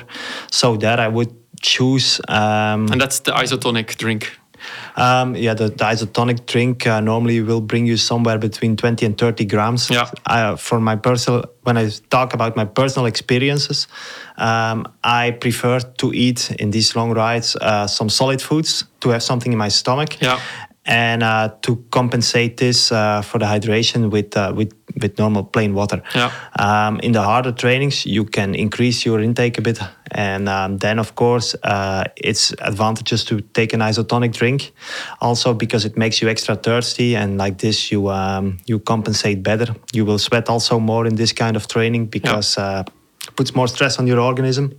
So 0.52 0.76
there 0.76 1.00
I 1.00 1.08
would 1.08 1.34
choose. 1.62 2.20
Um, 2.28 2.88
and 2.92 3.00
that's 3.00 3.22
the 3.22 3.32
isotonic 3.32 3.96
drink. 3.98 4.38
Um, 4.96 5.36
yeah, 5.36 5.54
the, 5.54 5.70
the, 5.70 5.86
isotonic 5.86 6.46
drink 6.46 6.86
uh, 6.86 7.00
normally 7.00 7.42
will 7.42 7.62
bring 7.62 7.86
you 7.86 7.98
somewhere 7.98 8.38
between 8.38 8.76
20 8.76 9.06
and 9.06 9.18
30 9.18 9.46
grams. 9.46 9.90
Yeah. 9.90 10.10
Uh, 10.26 10.56
for 10.56 10.80
my 10.80 10.96
personal, 10.96 11.46
when 11.64 11.78
I 11.78 11.90
talk 12.10 12.34
about 12.34 12.56
my 12.56 12.66
personal 12.66 13.06
experiences, 13.06 13.88
um, 14.38 14.88
I 15.04 15.32
prefer 15.32 15.80
to 15.80 16.14
eat 16.14 16.52
in 16.52 16.72
these 16.72 16.96
long 16.96 17.12
rides 17.12 17.56
uh, 17.56 17.88
some 17.88 18.10
solid 18.10 18.42
foods 18.42 18.86
to 19.02 19.10
have 19.10 19.24
something 19.24 19.52
in 19.52 19.58
my 19.58 19.70
stomach. 19.70 20.22
Yeah 20.22 20.40
and 20.90 21.22
uh, 21.22 21.50
to 21.62 21.76
compensate 21.92 22.58
this 22.58 22.92
uh, 22.92 23.22
for 23.22 23.38
the 23.38 23.46
hydration 23.46 24.10
with 24.10 24.36
uh, 24.36 24.52
with 24.56 24.74
with 25.02 25.20
normal 25.20 25.44
plain 25.44 25.74
water. 25.76 26.02
Yeah. 26.16 26.32
Um, 26.58 27.00
in 27.02 27.12
the 27.12 27.22
harder 27.22 27.52
trainings, 27.52 28.06
you 28.06 28.26
can 28.26 28.56
increase 28.56 29.06
your 29.06 29.22
intake 29.22 29.60
a 29.60 29.62
bit, 29.62 29.80
and 30.12 30.50
um, 30.50 30.78
then 30.78 31.00
of 31.00 31.14
course 31.14 31.56
uh, 31.64 32.04
it's 32.18 32.54
advantageous 32.60 33.24
to 33.26 33.42
take 33.54 33.74
an 33.74 33.82
isotonic 33.82 34.34
drink, 34.34 34.72
also 35.22 35.54
because 35.54 35.86
it 35.86 35.96
makes 35.96 36.22
you 36.22 36.28
extra 36.28 36.56
thirsty, 36.56 37.16
and 37.16 37.38
like 37.38 37.60
this 37.60 37.92
you 37.92 38.10
um, 38.10 38.58
you 38.66 38.80
compensate 38.80 39.44
better. 39.44 39.76
You 39.94 40.06
will 40.06 40.20
sweat 40.20 40.50
also 40.50 40.80
more 40.80 41.06
in 41.08 41.16
this 41.16 41.34
kind 41.34 41.56
of 41.56 41.68
training 41.68 42.08
because 42.08 42.58
yeah. 42.58 42.66
Uh, 42.66 42.84
it 43.28 43.36
puts 43.36 43.54
more 43.54 43.68
stress 43.68 44.00
on 44.00 44.08
your 44.08 44.20
organism. 44.20 44.72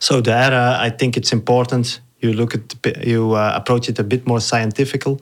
So 0.00 0.20
there, 0.20 0.52
uh, 0.52 0.86
I 0.86 0.90
think 0.90 1.16
it's 1.16 1.32
important 1.32 2.00
you 2.22 2.32
look 2.32 2.54
at 2.54 3.06
you 3.06 3.32
uh, 3.32 3.52
approach 3.54 3.88
it 3.88 3.98
a 3.98 4.04
bit 4.04 4.26
more 4.26 4.40
scientifical 4.40 5.20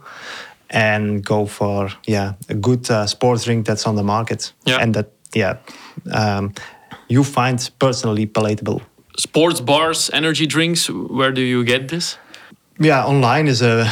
and 0.71 1.25
go 1.25 1.47
for 1.47 1.91
yeah 2.07 2.35
a 2.49 2.55
good 2.55 2.89
uh, 2.91 3.07
sports 3.07 3.45
drink 3.45 3.67
that's 3.67 3.87
on 3.87 3.97
the 3.97 4.05
market. 4.05 4.53
Yeah. 4.65 4.79
and 4.83 4.95
that 4.95 5.13
yeah 5.35 5.57
um, 6.13 6.53
you 7.09 7.25
find 7.25 7.71
personally 7.79 8.27
palatable. 8.27 8.83
Sports 9.17 9.61
bars 9.61 10.11
energy 10.13 10.47
drinks 10.47 10.89
where 10.89 11.33
do 11.33 11.41
you 11.41 11.65
get 11.65 11.89
this? 11.89 12.19
Yeah 12.79 13.05
online 13.05 13.49
is 13.49 13.63
a 13.63 13.91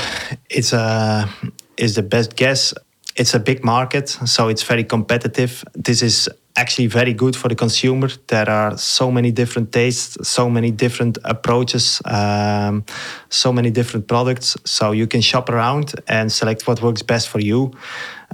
it's 0.51 0.73
a 0.73 1.29
is 1.77 1.95
the 1.95 2.03
best 2.03 2.37
guess. 2.37 2.75
It's 3.17 3.35
a 3.35 3.41
big 3.41 3.65
market 3.65 4.09
so 4.09 4.49
it's 4.49 4.63
very 4.63 4.85
competitive. 4.85 5.65
This 5.75 6.03
is 6.03 6.29
actually 6.59 6.89
very 6.89 7.15
good 7.15 7.37
for 7.37 7.49
the 7.49 7.55
consumer. 7.55 8.09
There 8.27 8.51
are 8.51 8.77
so 8.77 9.11
many 9.11 9.31
different 9.31 9.73
tastes, 9.73 10.29
so 10.29 10.51
many 10.51 10.71
different 10.71 11.17
approaches, 11.25 12.03
um, 12.05 12.85
so 13.31 13.53
many 13.53 13.71
different 13.71 14.09
products. 14.09 14.57
So 14.65 14.93
you 14.93 15.07
can 15.07 15.21
shop 15.21 15.49
around 15.49 15.95
and 16.09 16.31
select 16.31 16.67
what 16.67 16.83
works 16.83 17.03
best 17.03 17.29
for 17.29 17.41
you. 17.41 17.73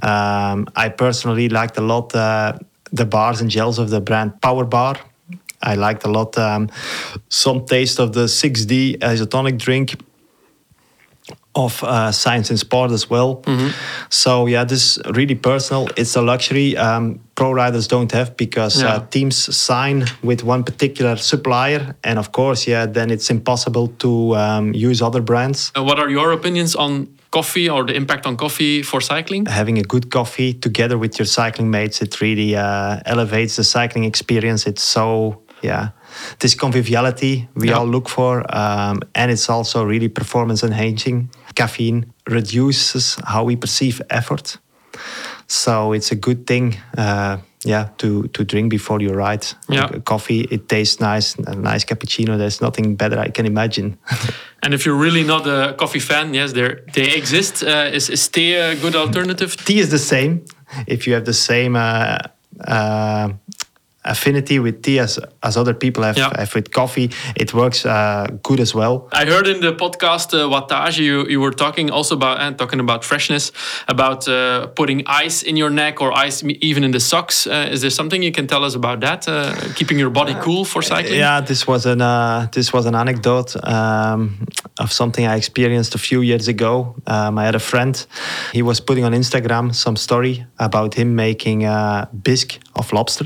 Um, 0.01 0.67
I 0.75 0.89
personally 0.89 1.49
liked 1.49 1.77
a 1.77 1.81
lot 1.81 2.15
uh, 2.15 2.57
the 2.91 3.05
bars 3.05 3.41
and 3.41 3.49
gels 3.49 3.77
of 3.79 3.89
the 3.89 4.01
brand 4.01 4.41
Power 4.41 4.65
Bar. 4.65 4.95
I 5.61 5.75
liked 5.75 6.03
a 6.05 6.09
lot 6.09 6.37
um, 6.37 6.69
some 7.29 7.65
taste 7.65 7.99
of 7.99 8.13
the 8.13 8.25
6D 8.25 8.99
isotonic 8.99 9.57
drink 9.57 9.95
of 11.55 11.83
uh, 11.83 12.11
science 12.11 12.49
and 12.49 12.59
sport 12.59 12.91
as 12.91 13.09
well. 13.09 13.41
So 14.09 14.45
yeah, 14.47 14.65
this 14.65 14.97
is 14.97 15.01
really 15.15 15.35
personal. 15.35 15.87
It's 15.97 16.15
a 16.15 16.21
luxury 16.21 16.75
um, 16.77 17.19
pro 17.35 17.51
riders 17.53 17.87
don't 17.87 18.11
have 18.11 18.35
because 18.37 18.81
Yeah. 18.81 18.95
uh, 18.95 18.99
teams 19.09 19.55
sign 19.55 20.05
with 20.23 20.43
one 20.43 20.63
particular 20.63 21.15
supplier, 21.17 21.95
and 22.03 22.19
of 22.19 22.31
course, 22.31 22.67
yeah, 22.71 22.85
then 22.93 23.09
it's 23.09 23.29
impossible 23.29 23.87
to 23.99 24.35
um, 24.35 24.73
use 24.73 25.01
other 25.05 25.21
brands. 25.21 25.71
Uh, 25.75 25.83
what 25.83 25.97
are 25.99 26.09
your 26.09 26.31
opinions 26.33 26.75
on 26.75 27.07
coffee 27.31 27.69
or 27.69 27.85
the 27.85 27.93
impact 27.93 28.25
on 28.25 28.35
coffee 28.37 28.81
for 28.83 29.01
cycling? 29.01 29.45
Having 29.47 29.77
a 29.79 29.83
good 29.83 30.09
coffee 30.09 30.53
together 30.53 30.97
with 30.97 31.17
your 31.19 31.25
cycling 31.25 31.69
mates, 31.69 32.01
it 32.01 32.19
really 32.21 32.55
uh, 32.55 32.99
elevates 33.05 33.55
the 33.55 33.63
cycling 33.63 34.03
experience. 34.05 34.65
It's 34.69 34.83
so 34.83 35.41
yeah, 35.61 35.87
this 36.39 36.53
conviviality 36.55 37.47
we 37.55 37.67
Yeah. 37.69 37.77
all 37.79 37.87
look 37.87 38.09
for, 38.09 38.43
um, 38.55 38.99
and 39.15 39.31
it's 39.31 39.49
also 39.49 39.83
really 39.83 40.09
performance 40.09 40.63
enhancing. 40.65 41.29
Caffeine 41.55 42.13
reduces 42.27 43.17
how 43.25 43.43
we 43.43 43.55
perceive 43.55 44.01
effort, 44.09 44.57
so 45.47 45.93
it's 45.93 46.11
a 46.11 46.15
good 46.15 46.45
thing. 46.45 46.77
Uh, 46.97 47.37
yeah, 47.65 47.89
to, 47.97 48.27
to 48.27 48.43
drink 48.43 48.69
before 48.69 49.01
you 49.01 49.09
ride. 49.09 49.45
Yeah. 49.67 49.87
coffee. 50.05 50.41
It 50.51 50.69
tastes 50.69 50.99
nice. 50.99 51.35
A 51.35 51.55
nice 51.55 51.83
cappuccino. 51.83 52.37
There's 52.37 52.61
nothing 52.61 52.95
better 52.95 53.17
I 53.19 53.29
can 53.29 53.45
imagine. 53.45 53.97
And 54.63 54.73
if 54.73 54.83
you're 54.83 54.95
really 54.95 55.23
not 55.23 55.45
a 55.45 55.75
coffee 55.77 55.99
fan, 55.99 56.33
yes, 56.33 56.53
they 56.53 56.75
they 56.93 57.15
exist. 57.15 57.63
Uh, 57.63 57.93
is, 57.93 58.09
is 58.09 58.27
tea 58.29 58.55
a 58.55 58.75
good 58.75 58.95
alternative? 58.95 59.55
tea 59.65 59.79
is 59.79 59.89
the 59.89 59.99
same. 59.99 60.41
If 60.87 61.05
you 61.05 61.13
have 61.13 61.25
the 61.25 61.33
same 61.33 61.75
uh, 61.75 62.17
uh, 62.67 63.29
affinity 64.05 64.59
with 64.59 64.81
tea 64.81 64.99
as, 64.99 65.19
as 65.41 65.57
other 65.57 65.73
people 65.73 66.03
have, 66.03 66.17
Yeah. 66.17 66.29
have 66.37 66.53
with 66.55 66.71
coffee, 66.71 67.09
it 67.35 67.53
works 67.53 67.85
uh, 67.85 68.27
good 68.43 68.59
as 68.59 68.73
well. 68.73 69.07
I 69.11 69.25
heard 69.25 69.47
in 69.47 69.61
the 69.61 69.73
podcast 69.73 70.33
uh, 70.33 70.47
Wattage 70.49 70.97
you, 70.99 71.25
you 71.27 71.41
were 71.41 71.51
talking 71.51 71.89
also 71.91 72.15
about 72.15 72.39
and 72.39 72.57
talking 72.57 72.79
about 72.79 73.03
freshness, 73.03 73.51
about 73.87 74.27
uh, 74.27 74.67
putting 74.75 75.03
ice 75.07 75.43
in 75.43 75.57
your 75.57 75.69
neck 75.69 76.01
or 76.01 76.11
ice 76.27 76.43
even 76.61 76.83
in 76.83 76.91
the 76.91 76.99
socks. 76.99 77.47
Uh, 77.47 77.69
is 77.73 77.81
there 77.81 77.89
something 77.89 78.23
you 78.23 78.31
can 78.31 78.47
tell 78.47 78.63
us 78.63 78.75
about 78.75 78.99
that? 79.01 79.27
Uh, 79.27 79.53
keeping 79.75 79.99
your 79.99 80.09
body 80.11 80.35
cool 80.41 80.65
for 80.65 80.81
cycling? 80.81 81.19
Yeah, 81.19 81.41
this 81.41 81.65
was 81.67 81.85
an 81.85 82.01
uh, 82.01 82.47
this 82.51 82.71
was 82.73 82.85
an 82.85 82.95
anecdote 82.95 83.55
um, 83.63 84.47
of 84.79 84.91
something 84.91 85.25
I 85.25 85.35
experienced 85.35 85.95
a 85.95 85.97
few 85.97 86.21
years 86.21 86.47
ago. 86.47 86.95
Um, 87.07 87.37
I 87.37 87.45
had 87.45 87.55
a 87.55 87.59
friend; 87.59 88.05
he 88.53 88.61
was 88.61 88.79
putting 88.79 89.03
on 89.05 89.13
Instagram 89.13 89.73
some 89.73 89.95
story 89.95 90.45
about 90.59 90.93
him 90.95 91.15
making 91.15 91.65
a 91.65 92.07
bisque 92.23 92.59
of 92.75 92.91
lobster. 92.93 93.25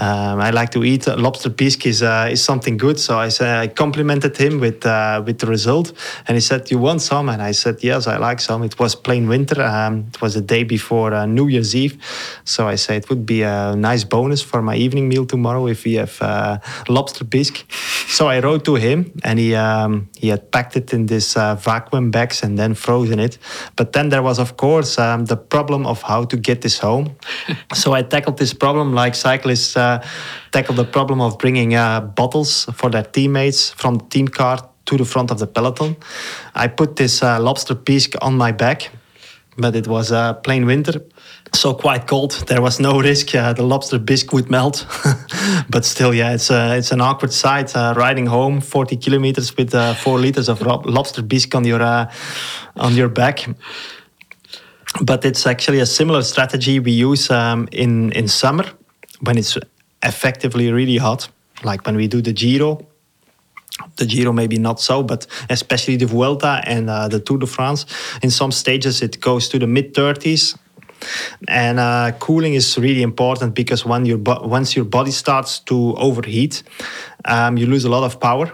Um, 0.00 0.40
I 0.40 0.50
like 0.50 0.70
to 0.70 0.84
eat 0.84 1.06
lobster 1.06 1.50
bisque 1.50 1.86
is 1.86 2.02
uh, 2.02 2.28
is 2.30 2.42
something 2.42 2.78
good, 2.78 2.98
so 2.98 3.18
I 3.18 3.28
said 3.28 3.58
I 3.58 3.68
complimented 3.68 4.36
him 4.36 4.58
with 4.60 4.86
uh, 4.86 5.22
with 5.26 5.38
the 5.38 5.46
result, 5.46 5.92
and 6.26 6.36
he 6.36 6.40
said, 6.40 6.70
"You 6.70 6.78
want 6.78 7.02
some?" 7.02 7.28
And 7.28 7.42
I 7.42 7.52
said, 7.52 7.82
"Yes, 7.82 8.06
I 8.06 8.16
like 8.16 8.40
some." 8.40 8.62
It 8.62 8.78
was 8.78 8.94
plain 8.94 9.28
winter. 9.28 9.62
Um, 9.62 10.06
it 10.08 10.20
was 10.22 10.34
the 10.34 10.40
day 10.40 10.64
before 10.64 11.12
uh, 11.12 11.26
New 11.26 11.48
Year's 11.48 11.74
Eve, 11.74 11.98
so 12.44 12.68
I 12.68 12.76
said 12.76 13.02
it 13.02 13.08
would 13.10 13.26
be 13.26 13.42
a 13.42 13.76
nice 13.76 14.04
bonus 14.04 14.40
for 14.40 14.62
my 14.62 14.76
evening 14.76 15.08
meal 15.08 15.26
tomorrow 15.26 15.66
if 15.66 15.84
we 15.84 15.94
have 15.94 16.16
uh, 16.22 16.58
lobster 16.88 17.24
bisque. 17.24 17.64
so 18.08 18.28
I 18.28 18.40
wrote 18.40 18.64
to 18.64 18.76
him, 18.76 19.12
and 19.24 19.38
he 19.38 19.54
um, 19.54 20.08
he 20.18 20.28
had 20.28 20.50
packed 20.50 20.76
it 20.76 20.92
in 20.92 21.06
this 21.06 21.36
uh, 21.36 21.54
vacuum 21.56 22.10
bags 22.10 22.42
and 22.42 22.58
then 22.58 22.74
frozen 22.74 23.18
it. 23.18 23.38
But 23.76 23.92
then 23.92 24.08
there 24.08 24.22
was, 24.22 24.38
of 24.38 24.56
course, 24.56 24.98
um, 24.98 25.26
the 25.26 25.36
problem 25.36 25.86
of 25.86 26.02
how 26.02 26.24
to 26.24 26.36
get 26.36 26.62
this 26.62 26.78
home. 26.78 27.16
so 27.74 27.92
I 27.92 28.02
tackled 28.02 28.38
this 28.38 28.54
problem 28.54 28.94
like 28.94 29.14
cyclists 29.14 29.76
uh, 29.76 29.81
tackle 30.50 30.74
the 30.74 30.84
problem 30.84 31.20
of 31.20 31.38
bringing 31.38 31.74
uh, 31.74 32.00
bottles 32.00 32.66
for 32.74 32.90
their 32.90 33.04
teammates 33.04 33.70
from 33.70 33.96
the 33.96 34.04
team 34.08 34.28
car 34.28 34.58
to 34.86 34.96
the 34.96 35.04
front 35.04 35.30
of 35.30 35.38
the 35.38 35.46
peloton. 35.46 35.96
I 36.54 36.68
put 36.68 36.96
this 36.96 37.22
uh, 37.22 37.40
lobster 37.40 37.74
bisque 37.74 38.14
on 38.20 38.36
my 38.36 38.52
back, 38.52 38.90
but 39.56 39.76
it 39.76 39.86
was 39.86 40.10
uh, 40.10 40.34
plain 40.34 40.66
winter. 40.66 41.02
So 41.54 41.74
quite 41.74 42.06
cold. 42.06 42.32
There 42.46 42.62
was 42.62 42.80
no 42.80 43.00
risk 43.10 43.34
uh, 43.34 43.52
the 43.52 43.62
lobster 43.62 43.98
bisque 43.98 44.32
would 44.32 44.50
melt, 44.50 44.86
but 45.70 45.84
still, 45.84 46.14
yeah, 46.14 46.34
it's 46.34 46.50
uh, 46.50 46.74
it's 46.78 46.92
an 46.92 47.00
awkward 47.00 47.32
sight 47.32 47.76
uh, 47.76 47.94
riding 47.96 48.26
home 48.26 48.60
40 48.60 48.96
kilometers 48.96 49.56
with 49.56 49.74
uh, 49.74 49.94
four 49.94 50.18
liters 50.18 50.48
of 50.48 50.60
lobster 50.62 51.22
bisque 51.22 51.54
on 51.54 51.64
your 51.64 51.82
on 52.76 52.94
your 52.94 53.08
back 53.08 53.46
but 55.00 55.24
it's 55.24 55.46
actually 55.46 55.80
a 55.80 55.86
similar 55.86 56.22
strategy 56.22 56.78
we 56.78 56.92
use 56.92 57.30
um, 57.30 57.68
in 57.72 58.12
in 58.12 58.28
summer 58.28 58.64
when 59.20 59.38
it's 59.38 59.56
effectively 60.02 60.70
really 60.72 60.96
hot, 60.96 61.28
like 61.62 61.86
when 61.86 61.96
we 61.96 62.08
do 62.08 62.20
the 62.20 62.32
Giro. 62.32 62.86
The 63.96 64.06
Giro 64.06 64.32
maybe 64.32 64.58
not 64.58 64.80
so, 64.80 65.02
but 65.02 65.26
especially 65.48 65.96
the 65.96 66.06
Vuelta 66.06 66.62
and 66.64 66.90
uh, 66.90 67.08
the 67.08 67.20
Tour 67.20 67.38
de 67.38 67.46
France. 67.46 67.86
In 68.22 68.30
some 68.30 68.52
stages, 68.52 69.02
it 69.02 69.20
goes 69.20 69.48
to 69.48 69.58
the 69.58 69.66
mid 69.66 69.94
30s, 69.94 70.58
and 71.48 71.78
uh, 71.78 72.12
cooling 72.18 72.54
is 72.54 72.78
really 72.78 73.02
important 73.02 73.54
because 73.54 73.84
when 73.84 74.04
your 74.04 74.18
once 74.18 74.76
your 74.76 74.84
body 74.84 75.10
starts 75.10 75.60
to 75.60 75.94
overheat, 75.96 76.62
um, 77.24 77.56
you 77.56 77.66
lose 77.66 77.84
a 77.84 77.88
lot 77.88 78.04
of 78.04 78.20
power 78.20 78.52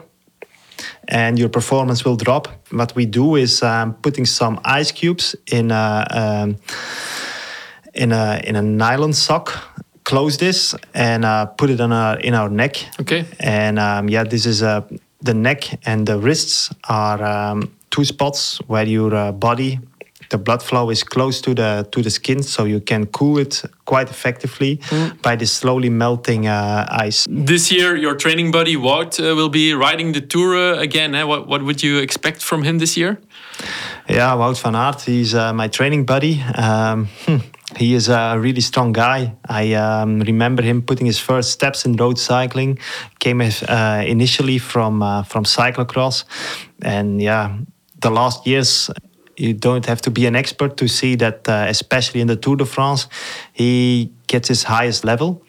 and 1.08 1.38
your 1.38 1.48
performance 1.48 2.04
will 2.04 2.16
drop. 2.16 2.48
What 2.70 2.94
we 2.94 3.06
do 3.06 3.36
is 3.36 3.62
um, 3.62 3.94
putting 3.94 4.26
some 4.26 4.60
ice 4.64 4.92
cubes 4.92 5.34
in 5.50 5.70
a, 5.70 6.06
um, 6.10 6.56
in 7.94 8.12
a 8.12 8.40
in 8.44 8.56
a 8.56 8.62
nylon 8.62 9.12
sock. 9.12 9.52
Close 10.08 10.38
this 10.38 10.74
and 10.94 11.22
uh, 11.24 11.44
put 11.44 11.68
it 11.68 11.80
on 11.80 11.92
our 11.92 12.18
in 12.20 12.32
our 12.32 12.48
neck. 12.48 12.74
Okay. 12.98 13.26
And 13.38 13.78
um, 13.78 14.08
yeah, 14.08 14.24
this 14.24 14.46
is 14.46 14.62
uh, 14.62 14.80
the 15.20 15.34
neck 15.34 15.68
and 15.84 16.06
the 16.06 16.18
wrists 16.18 16.70
are 16.88 17.22
um, 17.22 17.70
two 17.90 18.04
spots 18.04 18.58
where 18.68 18.86
your 18.86 19.14
uh, 19.14 19.32
body, 19.32 19.80
the 20.30 20.38
blood 20.38 20.62
flow 20.62 20.90
is 20.90 21.02
close 21.04 21.42
to 21.42 21.54
the 21.54 21.86
to 21.92 22.02
the 22.02 22.10
skin, 22.10 22.42
so 22.42 22.64
you 22.64 22.80
can 22.80 23.06
cool 23.06 23.38
it 23.38 23.62
quite 23.84 24.08
effectively 24.10 24.80
by 25.22 25.36
this 25.36 25.52
slowly 25.52 25.90
melting 25.90 26.46
uh, 26.46 26.86
ice. 27.06 27.26
This 27.28 27.70
year, 27.70 27.96
your 27.96 28.14
training 28.14 28.50
buddy 28.50 28.76
Wout 28.76 29.18
uh, 29.18 29.34
will 29.34 29.48
be 29.50 29.74
riding 29.74 30.12
the 30.12 30.20
Tour 30.20 30.56
uh, 30.56 30.80
again. 30.80 31.14
Eh? 31.14 31.24
What, 31.24 31.46
what 31.46 31.62
would 31.62 31.82
you 31.82 31.98
expect 31.98 32.42
from 32.42 32.62
him 32.62 32.78
this 32.78 32.96
year? 32.96 33.18
Yeah, 34.08 34.36
Wout 34.36 34.60
van 34.62 34.74
Aert, 34.74 35.02
he's 35.02 35.34
uh, 35.34 35.52
my 35.52 35.68
training 35.68 36.04
buddy. 36.04 36.42
Um, 36.54 37.08
hmm, 37.26 37.38
he 37.76 37.94
is 37.94 38.08
a 38.08 38.36
really 38.38 38.60
strong 38.60 38.92
guy. 38.92 39.34
I 39.48 39.74
um, 39.74 40.20
remember 40.20 40.62
him 40.62 40.82
putting 40.82 41.06
his 41.06 41.18
first 41.18 41.50
steps 41.50 41.84
in 41.84 41.96
road 41.96 42.18
cycling. 42.18 42.78
Came 43.18 43.40
uh, 43.40 44.04
initially 44.06 44.58
from 44.58 45.02
uh, 45.02 45.22
from 45.22 45.44
cyclocross, 45.44 46.24
and 46.82 47.20
yeah, 47.20 47.58
the 48.00 48.10
last 48.10 48.46
years 48.46 48.90
you 49.36 49.54
don't 49.54 49.86
have 49.86 50.00
to 50.02 50.10
be 50.10 50.26
an 50.26 50.34
expert 50.34 50.76
to 50.76 50.88
see 50.88 51.14
that, 51.16 51.48
uh, 51.48 51.66
especially 51.68 52.20
in 52.20 52.26
the 52.26 52.36
Tour 52.36 52.56
de 52.56 52.64
France, 52.64 53.06
he 53.52 54.12
gets 54.26 54.48
his 54.48 54.64
highest 54.64 55.04
level. 55.04 55.42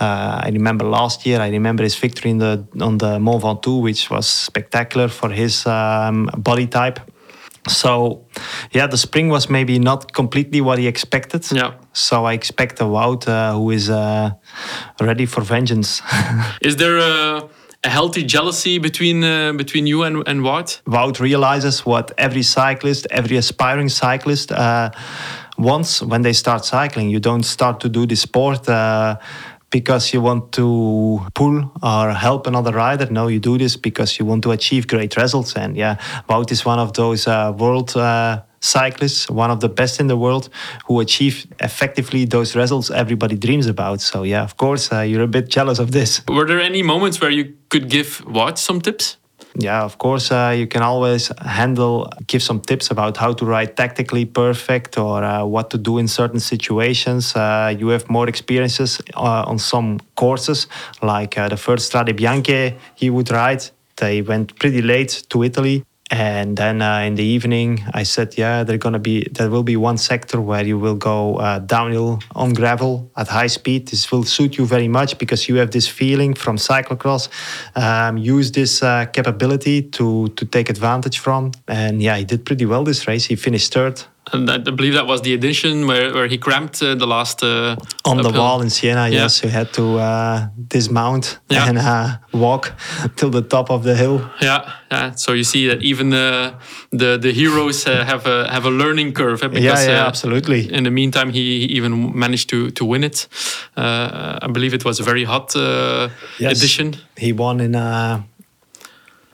Uh, 0.00 0.40
I 0.44 0.50
remember 0.52 0.84
last 0.84 1.26
year. 1.26 1.40
I 1.40 1.48
remember 1.48 1.82
his 1.82 1.96
victory 1.96 2.30
in 2.30 2.38
the 2.38 2.66
on 2.80 2.98
the 2.98 3.18
Mont 3.18 3.42
Ventoux, 3.42 3.82
which 3.82 4.10
was 4.10 4.26
spectacular 4.26 5.08
for 5.08 5.30
his 5.30 5.66
um, 5.66 6.30
body 6.36 6.66
type. 6.66 7.00
So, 7.68 8.24
yeah, 8.76 8.86
the 8.86 8.98
spring 8.98 9.30
was 9.30 9.48
maybe 9.48 9.78
not 9.78 10.12
completely 10.12 10.60
what 10.60 10.78
he 10.78 10.86
expected. 10.86 11.50
Yeah. 11.50 11.72
So 11.92 12.26
I 12.26 12.34
expect 12.34 12.80
a 12.80 12.84
Wout 12.84 13.26
uh, 13.26 13.54
who 13.54 13.70
is 13.70 13.88
uh, 13.88 14.30
ready 15.00 15.26
for 15.26 15.40
vengeance. 15.40 16.02
Is 16.60 16.76
there 16.76 16.98
a, 16.98 17.48
a 17.84 17.88
healthy 17.88 18.22
jealousy 18.22 18.78
between 18.78 19.24
uh, 19.24 19.52
between 19.54 19.86
you 19.86 20.02
and, 20.02 20.28
and 20.28 20.42
Wout? 20.42 20.82
Wout 20.84 21.20
realizes 21.20 21.86
what 21.86 22.12
every 22.18 22.42
cyclist, 22.42 23.06
every 23.10 23.38
aspiring 23.38 23.88
cyclist 23.88 24.52
uh, 24.52 24.90
wants 25.56 26.02
when 26.02 26.22
they 26.22 26.34
start 26.34 26.64
cycling. 26.64 27.08
You 27.08 27.20
don't 27.20 27.44
start 27.44 27.80
to 27.80 27.88
do 27.88 28.06
the 28.06 28.16
sport 28.16 28.68
uh, 28.68 29.16
because 29.70 30.12
you 30.12 30.20
want 30.20 30.52
to 30.52 31.20
pull 31.34 31.72
or 31.82 32.12
help 32.12 32.46
another 32.46 32.72
rider. 32.72 33.06
No, 33.10 33.28
you 33.28 33.40
do 33.40 33.56
this 33.56 33.76
because 33.76 34.18
you 34.18 34.26
want 34.26 34.42
to 34.42 34.50
achieve 34.50 34.86
great 34.86 35.16
results. 35.16 35.56
And 35.56 35.76
yeah, 35.76 35.96
Wout 36.28 36.50
is 36.50 36.66
one 36.66 36.78
of 36.78 36.92
those 36.92 37.26
uh, 37.26 37.54
world. 37.56 37.96
Uh, 37.96 38.42
cyclists, 38.60 39.30
one 39.30 39.50
of 39.50 39.60
the 39.60 39.68
best 39.68 40.00
in 40.00 40.06
the 40.06 40.16
world, 40.16 40.48
who 40.86 41.00
achieve 41.00 41.46
effectively 41.60 42.24
those 42.24 42.56
results 42.56 42.90
everybody 42.90 43.36
dreams 43.36 43.66
about. 43.66 44.00
So 44.00 44.22
yeah, 44.22 44.42
of 44.42 44.56
course, 44.56 44.92
uh, 44.92 45.00
you're 45.00 45.22
a 45.22 45.28
bit 45.28 45.48
jealous 45.48 45.78
of 45.78 45.92
this. 45.92 46.22
Were 46.28 46.46
there 46.46 46.60
any 46.60 46.82
moments 46.82 47.20
where 47.20 47.30
you 47.30 47.54
could 47.68 47.88
give 47.88 48.22
Wout 48.26 48.58
some 48.58 48.80
tips? 48.80 49.16
yeah, 49.58 49.82
of 49.82 49.96
course, 49.98 50.30
uh, 50.30 50.54
you 50.56 50.66
can 50.66 50.82
always 50.82 51.32
handle, 51.40 52.10
give 52.26 52.42
some 52.42 52.60
tips 52.60 52.90
about 52.90 53.16
how 53.16 53.32
to 53.32 53.44
ride 53.46 53.76
tactically 53.76 54.24
perfect 54.24 54.98
or 54.98 55.24
uh, 55.24 55.44
what 55.44 55.70
to 55.70 55.78
do 55.78 55.98
in 55.98 56.08
certain 56.08 56.40
situations. 56.40 57.34
Uh, 57.34 57.74
you 57.76 57.88
have 57.88 58.08
more 58.10 58.28
experiences 58.28 59.00
uh, 59.14 59.44
on 59.46 59.58
some 59.58 59.98
courses, 60.14 60.66
like 61.02 61.38
uh, 61.38 61.48
the 61.48 61.56
first 61.56 61.90
Strade 61.90 62.16
Bianche 62.16 62.76
he 62.94 63.08
would 63.08 63.30
ride. 63.30 63.64
They 63.96 64.20
went 64.20 64.58
pretty 64.58 64.82
late 64.82 65.24
to 65.30 65.42
Italy 65.42 65.84
and 66.10 66.56
then 66.56 66.80
uh, 66.82 67.00
in 67.00 67.14
the 67.16 67.24
evening 67.24 67.84
i 67.92 68.02
said 68.02 68.36
yeah 68.38 68.62
there's 68.62 68.78
gonna 68.78 68.98
be 68.98 69.26
there 69.32 69.50
will 69.50 69.62
be 69.62 69.76
one 69.76 69.98
sector 69.98 70.40
where 70.40 70.64
you 70.64 70.78
will 70.78 70.94
go 70.94 71.36
uh, 71.36 71.58
downhill 71.58 72.20
on 72.34 72.52
gravel 72.52 73.10
at 73.16 73.28
high 73.28 73.46
speed. 73.46 73.88
This 73.88 74.10
will 74.10 74.24
suit 74.24 74.56
you 74.58 74.66
very 74.66 74.88
much 74.88 75.18
because 75.18 75.48
you 75.48 75.56
have 75.56 75.70
this 75.70 75.88
feeling 75.88 76.34
from 76.34 76.56
cyclocross. 76.56 77.28
Um, 77.74 78.16
use 78.16 78.52
this 78.52 78.82
uh, 78.82 79.06
capability 79.06 79.82
to 79.96 80.28
to 80.28 80.44
take 80.44 80.68
advantage 80.70 81.18
from. 81.18 81.52
And 81.68 82.02
yeah 82.02 82.16
he 82.16 82.24
did 82.24 82.44
pretty 82.44 82.66
well 82.66 82.84
this 82.84 83.06
race. 83.06 83.24
He 83.26 83.36
finished 83.36 83.72
third 83.72 84.02
and 84.32 84.50
I 84.50 84.58
believe 84.58 84.94
that 84.94 85.06
was 85.06 85.20
the 85.22 85.34
edition 85.34 85.86
where, 85.86 86.12
where 86.12 86.26
he 86.26 86.36
cramped 86.38 86.82
uh, 86.82 86.94
the 86.96 87.06
last 87.06 87.42
uh, 87.42 87.76
on 88.04 88.22
the 88.22 88.30
wall 88.30 88.60
in 88.60 88.70
Siena. 88.70 89.08
Yeah. 89.08 89.22
Yes, 89.22 89.42
you 89.44 89.50
had 89.50 89.72
to 89.74 89.98
uh, 89.98 90.48
dismount 90.68 91.38
Yeah. 91.48 91.68
and 91.68 91.78
uh, 91.78 92.16
walk 92.32 92.72
till 93.16 93.30
the 93.30 93.42
top 93.42 93.70
of 93.70 93.82
the 93.84 93.94
hill. 93.94 94.20
Yeah, 94.40 94.72
yeah. 94.90 95.12
So 95.14 95.32
you 95.32 95.44
see 95.44 95.68
that 95.68 95.82
even 95.82 96.12
uh, 96.12 96.58
the 96.90 97.18
the 97.18 97.32
heroes 97.32 97.86
uh, 97.86 98.04
have 98.04 98.26
a 98.26 98.48
have 98.50 98.66
a 98.66 98.70
learning 98.70 99.12
curve. 99.14 99.42
eh, 99.44 99.48
Yeah, 99.48 99.60
Because, 99.60 99.86
yeah, 99.88 100.02
uh, 100.04 100.08
absolutely. 100.08 100.72
In 100.72 100.82
the 100.84 100.90
meantime, 100.90 101.30
he, 101.32 101.40
he 101.66 101.76
even 101.76 102.12
managed 102.18 102.48
to 102.50 102.70
to 102.70 102.84
win 102.84 103.04
it. 103.04 103.28
Uh, 103.76 104.38
I 104.42 104.48
believe 104.52 104.74
it 104.74 104.84
was 104.84 105.00
a 105.00 105.04
very 105.04 105.24
hot 105.24 105.54
uh, 105.56 106.08
Yes. 106.40 106.58
edition. 106.58 106.94
He 107.16 107.32
won 107.32 107.60
in 107.60 107.74
uh, 107.74 108.22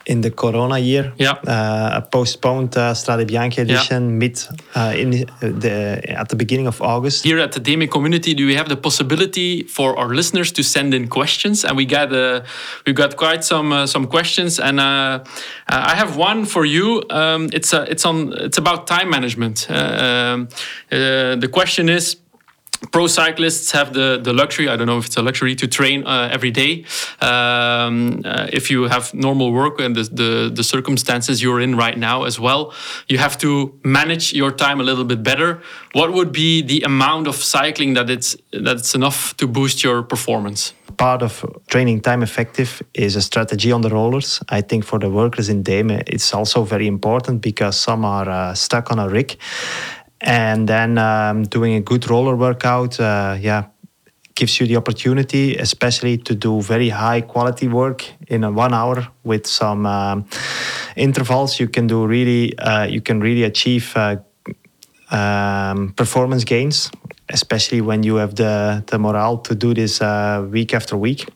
in 0.05 0.21
the 0.21 0.31
Corona 0.31 0.77
year. 0.79 1.13
Yeah. 1.17 1.31
Uh, 1.47 1.99
a 1.99 2.01
postponed 2.01 2.75
uh, 2.77 2.93
Strade 2.93 3.27
Bianche 3.27 3.59
edition 3.59 4.17
mid 4.17 4.45
uh, 4.75 4.93
in 4.95 5.13
uh, 5.13 5.25
the 5.41 6.01
at 6.07 6.29
the 6.29 6.35
beginning 6.35 6.67
of 6.67 6.81
August. 6.81 7.23
Here 7.23 7.39
at 7.39 7.51
the 7.51 7.59
Deme 7.59 7.87
community, 7.87 8.33
do 8.33 8.45
we 8.45 8.55
have 8.55 8.69
the 8.69 8.77
possibility 8.77 9.63
for 9.63 9.97
our 9.97 10.13
listeners 10.13 10.51
to 10.53 10.63
send 10.63 10.93
in 10.93 11.07
questions? 11.07 11.63
And 11.65 11.77
we 11.77 11.85
got 11.85 12.13
uh, 12.13 12.41
we 12.85 12.93
got 12.93 13.15
quite 13.15 13.43
some 13.43 13.71
uh, 13.71 13.87
some 13.87 14.07
questions, 14.07 14.59
and 14.59 14.79
I 14.81 15.95
have 15.95 16.17
one 16.17 16.45
for 16.45 16.65
you. 16.65 17.03
Um, 17.09 17.49
it's 17.53 17.73
it's 17.73 18.05
on 18.05 18.33
it's 18.33 18.57
about 18.57 18.87
time 18.87 19.09
management. 19.09 19.67
Uh, 19.69 19.73
um, 19.73 20.47
uh, 20.91 21.35
the 21.35 21.49
question 21.51 21.89
is. 21.89 22.17
Pro 22.91 23.07
cyclists 23.07 23.71
have 23.71 23.93
the, 23.93 24.19
the 24.21 24.33
luxury, 24.33 24.67
I 24.67 24.75
don't 24.75 24.87
know 24.87 24.97
if 24.97 25.05
it's 25.05 25.17
a 25.17 25.21
luxury, 25.21 25.55
to 25.55 25.67
train 25.67 26.05
uh, 26.05 26.29
every 26.31 26.51
day. 26.51 26.85
Um, 27.21 28.21
uh, 28.25 28.47
if 28.51 28.69
you 28.69 28.83
have 28.83 29.13
normal 29.13 29.51
work 29.51 29.79
and 29.79 29.95
the, 29.95 30.03
the, 30.03 30.51
the 30.53 30.63
circumstances 30.63 31.41
you're 31.41 31.61
in 31.61 31.75
right 31.75 31.97
now 31.97 32.23
as 32.23 32.39
well, 32.39 32.73
you 33.07 33.17
have 33.17 33.37
to 33.39 33.79
manage 33.83 34.33
your 34.33 34.51
time 34.51 34.79
a 34.79 34.83
little 34.83 35.05
bit 35.05 35.23
better. 35.23 35.61
What 35.93 36.13
would 36.13 36.31
be 36.31 36.61
the 36.61 36.81
amount 36.81 37.27
of 37.27 37.35
cycling 37.35 37.93
that 37.93 38.09
it's, 38.09 38.35
that's 38.51 38.95
enough 38.95 39.35
to 39.37 39.47
boost 39.47 39.83
your 39.83 40.03
performance? 40.03 40.73
part 40.97 41.21
of 41.21 41.43
training 41.67 42.01
time 42.01 42.23
effective 42.23 42.81
is 42.93 43.15
a 43.15 43.21
strategy 43.21 43.71
on 43.71 43.81
the 43.81 43.89
rollers. 43.89 44.41
I 44.49 44.61
think 44.61 44.85
for 44.85 44.99
the 44.99 45.09
workers 45.09 45.49
in 45.49 45.63
DEME, 45.63 46.03
it's 46.07 46.33
also 46.33 46.63
very 46.63 46.87
important 46.87 47.41
because 47.41 47.79
some 47.79 48.05
are 48.05 48.29
uh, 48.29 48.53
stuck 48.53 48.91
on 48.91 48.99
a 48.99 49.09
rig. 49.09 49.37
And 50.23 50.67
then 50.69 50.97
um, 50.97 51.43
doing 51.43 51.75
a 51.75 51.81
good 51.81 52.09
roller 52.09 52.35
workout, 52.35 52.99
uh, 52.99 53.37
yeah, 53.39 53.65
gives 54.35 54.59
you 54.59 54.65
the 54.65 54.77
opportunity, 54.77 55.57
especially 55.57 56.17
to 56.17 56.33
do 56.33 56.61
very 56.61 56.89
high 56.89 57.21
quality 57.21 57.67
work 57.67 58.05
in 58.27 58.43
a 58.43 58.51
one 58.51 58.73
hour 58.73 59.07
with 59.23 59.45
some 59.45 59.85
um, 59.85 60.25
intervals. 60.95 61.59
You 61.59 61.67
can 61.67 61.87
do 61.87 62.07
really, 62.07 62.57
uh, 62.57 62.85
you 62.85 63.01
can 63.01 63.19
really 63.19 63.43
achieve 63.43 63.91
uh, 63.95 64.17
um, 65.11 65.93
performance 65.93 66.43
gains, 66.45 66.89
especially 67.29 67.81
when 67.81 68.03
you 68.03 68.15
have 68.15 68.35
the, 68.35 68.83
the 68.87 68.97
morale 68.97 69.37
to 69.39 69.55
do 69.55 69.73
this 69.73 70.01
uh, 70.01 70.47
week 70.49 70.73
after 70.73 70.97
week. 70.97 71.27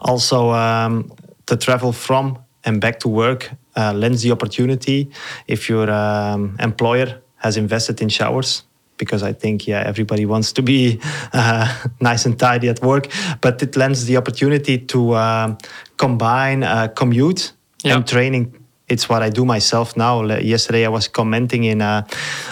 Also, 0.00 0.50
um, 0.50 1.12
the 1.46 1.56
travel 1.56 1.92
from 1.92 2.38
and 2.64 2.80
back 2.80 2.98
to 3.00 3.08
work 3.08 3.50
uh, 3.76 3.92
lends 3.92 4.22
the 4.22 4.30
opportunity 4.30 5.10
if 5.46 5.68
your 5.68 5.90
um, 5.90 6.56
employer 6.60 7.21
has 7.42 7.56
invested 7.56 8.00
in 8.00 8.08
showers. 8.08 8.64
Because 8.98 9.22
I 9.30 9.32
think, 9.32 9.66
yeah, 9.66 9.82
everybody 9.86 10.26
wants 10.26 10.52
to 10.52 10.62
be 10.62 11.00
uh, 11.32 11.66
nice 12.00 12.26
and 12.26 12.38
tidy 12.38 12.68
at 12.68 12.80
work, 12.82 13.08
but 13.40 13.62
it 13.62 13.76
lends 13.76 14.04
the 14.06 14.16
opportunity 14.16 14.78
to 14.78 15.14
um, 15.16 15.56
combine 15.96 16.62
uh, 16.62 16.88
commute 16.94 17.52
Yeah. 17.84 17.96
and 17.96 18.06
training 18.06 18.54
it's 18.88 19.08
what 19.08 19.22
I 19.22 19.30
do 19.30 19.44
myself 19.44 19.96
now. 19.96 20.22
Yesterday 20.38 20.84
I 20.84 20.88
was 20.88 21.08
commenting 21.08 21.64
in 21.64 21.80
uh, 21.80 22.02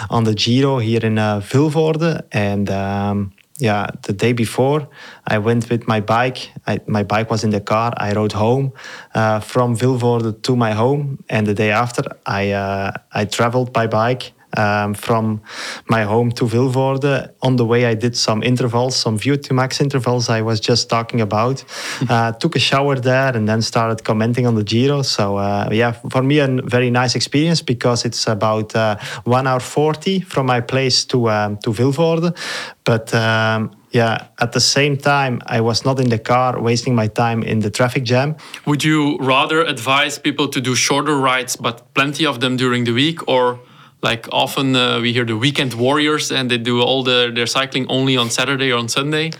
on 0.09 0.23
the 0.23 0.33
Giro 0.33 0.79
here 0.79 1.05
in 1.05 1.17
uh, 1.17 1.39
Vilvoorde, 1.39 2.21
and 2.31 2.69
um, 2.69 3.31
yeah, 3.59 3.87
the 4.07 4.13
day 4.13 4.33
before 4.33 4.87
I 5.27 5.37
went 5.37 5.69
with 5.69 5.87
my 5.87 6.01
bike. 6.01 6.49
I, 6.65 6.79
my 6.87 7.03
bike 7.03 7.29
was 7.29 7.43
in 7.43 7.51
the 7.51 7.61
car. 7.61 7.93
I 7.97 8.13
rode 8.13 8.31
home 8.33 8.71
uh, 9.13 9.39
from 9.39 9.75
Vilvoorde 9.75 10.41
to 10.41 10.55
my 10.55 10.71
home, 10.73 11.17
and 11.29 11.45
the 11.45 11.53
day 11.53 11.71
after 11.71 12.01
I 12.25 12.51
uh, 12.51 12.91
I 13.13 13.25
traveled 13.25 13.71
by 13.71 13.87
bike. 13.87 14.33
Um, 14.57 14.93
from 14.93 15.41
my 15.89 16.03
home 16.03 16.31
to 16.33 16.45
Vilvoorde. 16.45 17.31
On 17.41 17.55
the 17.55 17.65
way, 17.65 17.85
I 17.85 17.93
did 17.93 18.17
some 18.17 18.43
intervals, 18.43 18.95
some 18.95 19.17
VO2 19.17 19.51
max 19.51 19.79
intervals 19.79 20.29
I 20.29 20.41
was 20.41 20.59
just 20.59 20.89
talking 20.89 21.21
about. 21.21 21.63
Uh, 22.09 22.31
took 22.33 22.55
a 22.55 22.59
shower 22.59 22.95
there 22.95 23.35
and 23.37 23.47
then 23.47 23.61
started 23.61 24.03
commenting 24.03 24.45
on 24.45 24.55
the 24.55 24.63
Giro. 24.63 25.01
So, 25.01 25.37
uh, 25.37 25.69
yeah, 25.71 25.93
for 26.09 26.21
me, 26.21 26.39
a 26.39 26.47
very 26.47 26.89
nice 26.89 27.15
experience 27.15 27.61
because 27.61 28.03
it's 28.03 28.27
about 28.27 28.75
uh, 28.75 28.97
one 29.23 29.47
hour 29.47 29.59
40 29.59 30.21
from 30.21 30.47
my 30.47 30.59
place 30.59 31.05
to, 31.05 31.29
um, 31.29 31.57
to 31.57 31.71
Vilvoorde. 31.71 32.35
But 32.83 33.13
um, 33.13 33.71
yeah, 33.91 34.27
at 34.39 34.53
the 34.53 34.59
same 34.59 34.97
time, 34.97 35.41
I 35.45 35.61
was 35.61 35.85
not 35.85 35.99
in 35.99 36.09
the 36.09 36.17
car 36.19 36.59
wasting 36.59 36.95
my 36.95 37.07
time 37.07 37.43
in 37.43 37.59
the 37.59 37.69
traffic 37.69 38.03
jam. 38.03 38.35
Would 38.65 38.83
you 38.83 39.17
rather 39.19 39.61
advise 39.63 40.17
people 40.17 40.47
to 40.47 40.61
do 40.61 40.75
shorter 40.75 41.17
rides, 41.17 41.55
but 41.55 41.93
plenty 41.93 42.25
of 42.25 42.39
them 42.39 42.57
during 42.57 42.85
the 42.85 42.93
week, 42.93 43.27
or 43.27 43.59
like 44.01 44.27
often 44.31 44.75
uh, 44.75 44.99
we 44.99 45.13
hear 45.13 45.25
the 45.25 45.37
weekend 45.37 45.73
warriors 45.73 46.31
and 46.31 46.49
they 46.49 46.57
do 46.57 46.81
all 46.81 47.03
the, 47.03 47.31
their 47.33 47.47
cycling 47.47 47.85
only 47.89 48.17
on 48.17 48.29
Saturday 48.29 48.71
or 48.71 48.77
on 48.79 48.89
Sunday? 48.89 49.31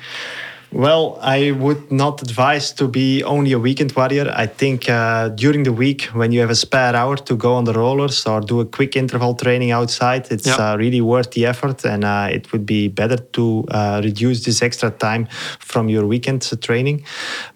Well, 0.74 1.20
I 1.22 1.52
would 1.52 1.92
not 1.92 2.22
advise 2.22 2.72
to 2.74 2.88
be 2.88 3.24
only 3.26 3.52
a 3.52 3.60
weekend 3.60 3.92
warrior. 3.92 4.32
I 4.34 4.48
think 4.48 4.88
uh, 4.90 5.28
during 5.28 5.64
the 5.64 5.74
week, 5.74 6.04
when 6.14 6.32
you 6.32 6.40
have 6.40 6.50
a 6.50 6.56
spare 6.56 6.96
hour 6.96 7.18
to 7.18 7.36
go 7.36 7.56
on 7.56 7.66
the 7.66 7.74
rollers 7.74 8.26
or 8.26 8.40
do 8.40 8.62
a 8.62 8.66
quick 8.66 8.96
interval 8.96 9.36
training 9.36 9.72
outside, 9.72 10.32
it's 10.32 10.48
Yeah. 10.48 10.56
uh, 10.72 10.78
really 10.78 11.02
worth 11.02 11.32
the 11.32 11.46
effort. 11.46 11.84
And 11.84 12.06
uh, 12.06 12.30
it 12.32 12.54
would 12.54 12.66
be 12.66 12.88
better 12.88 13.18
to 13.18 13.66
uh, 13.70 14.00
reduce 14.02 14.46
this 14.46 14.62
extra 14.62 14.92
time 14.92 15.28
from 15.60 15.90
your 15.90 16.06
weekend 16.08 16.42
training. 16.62 17.04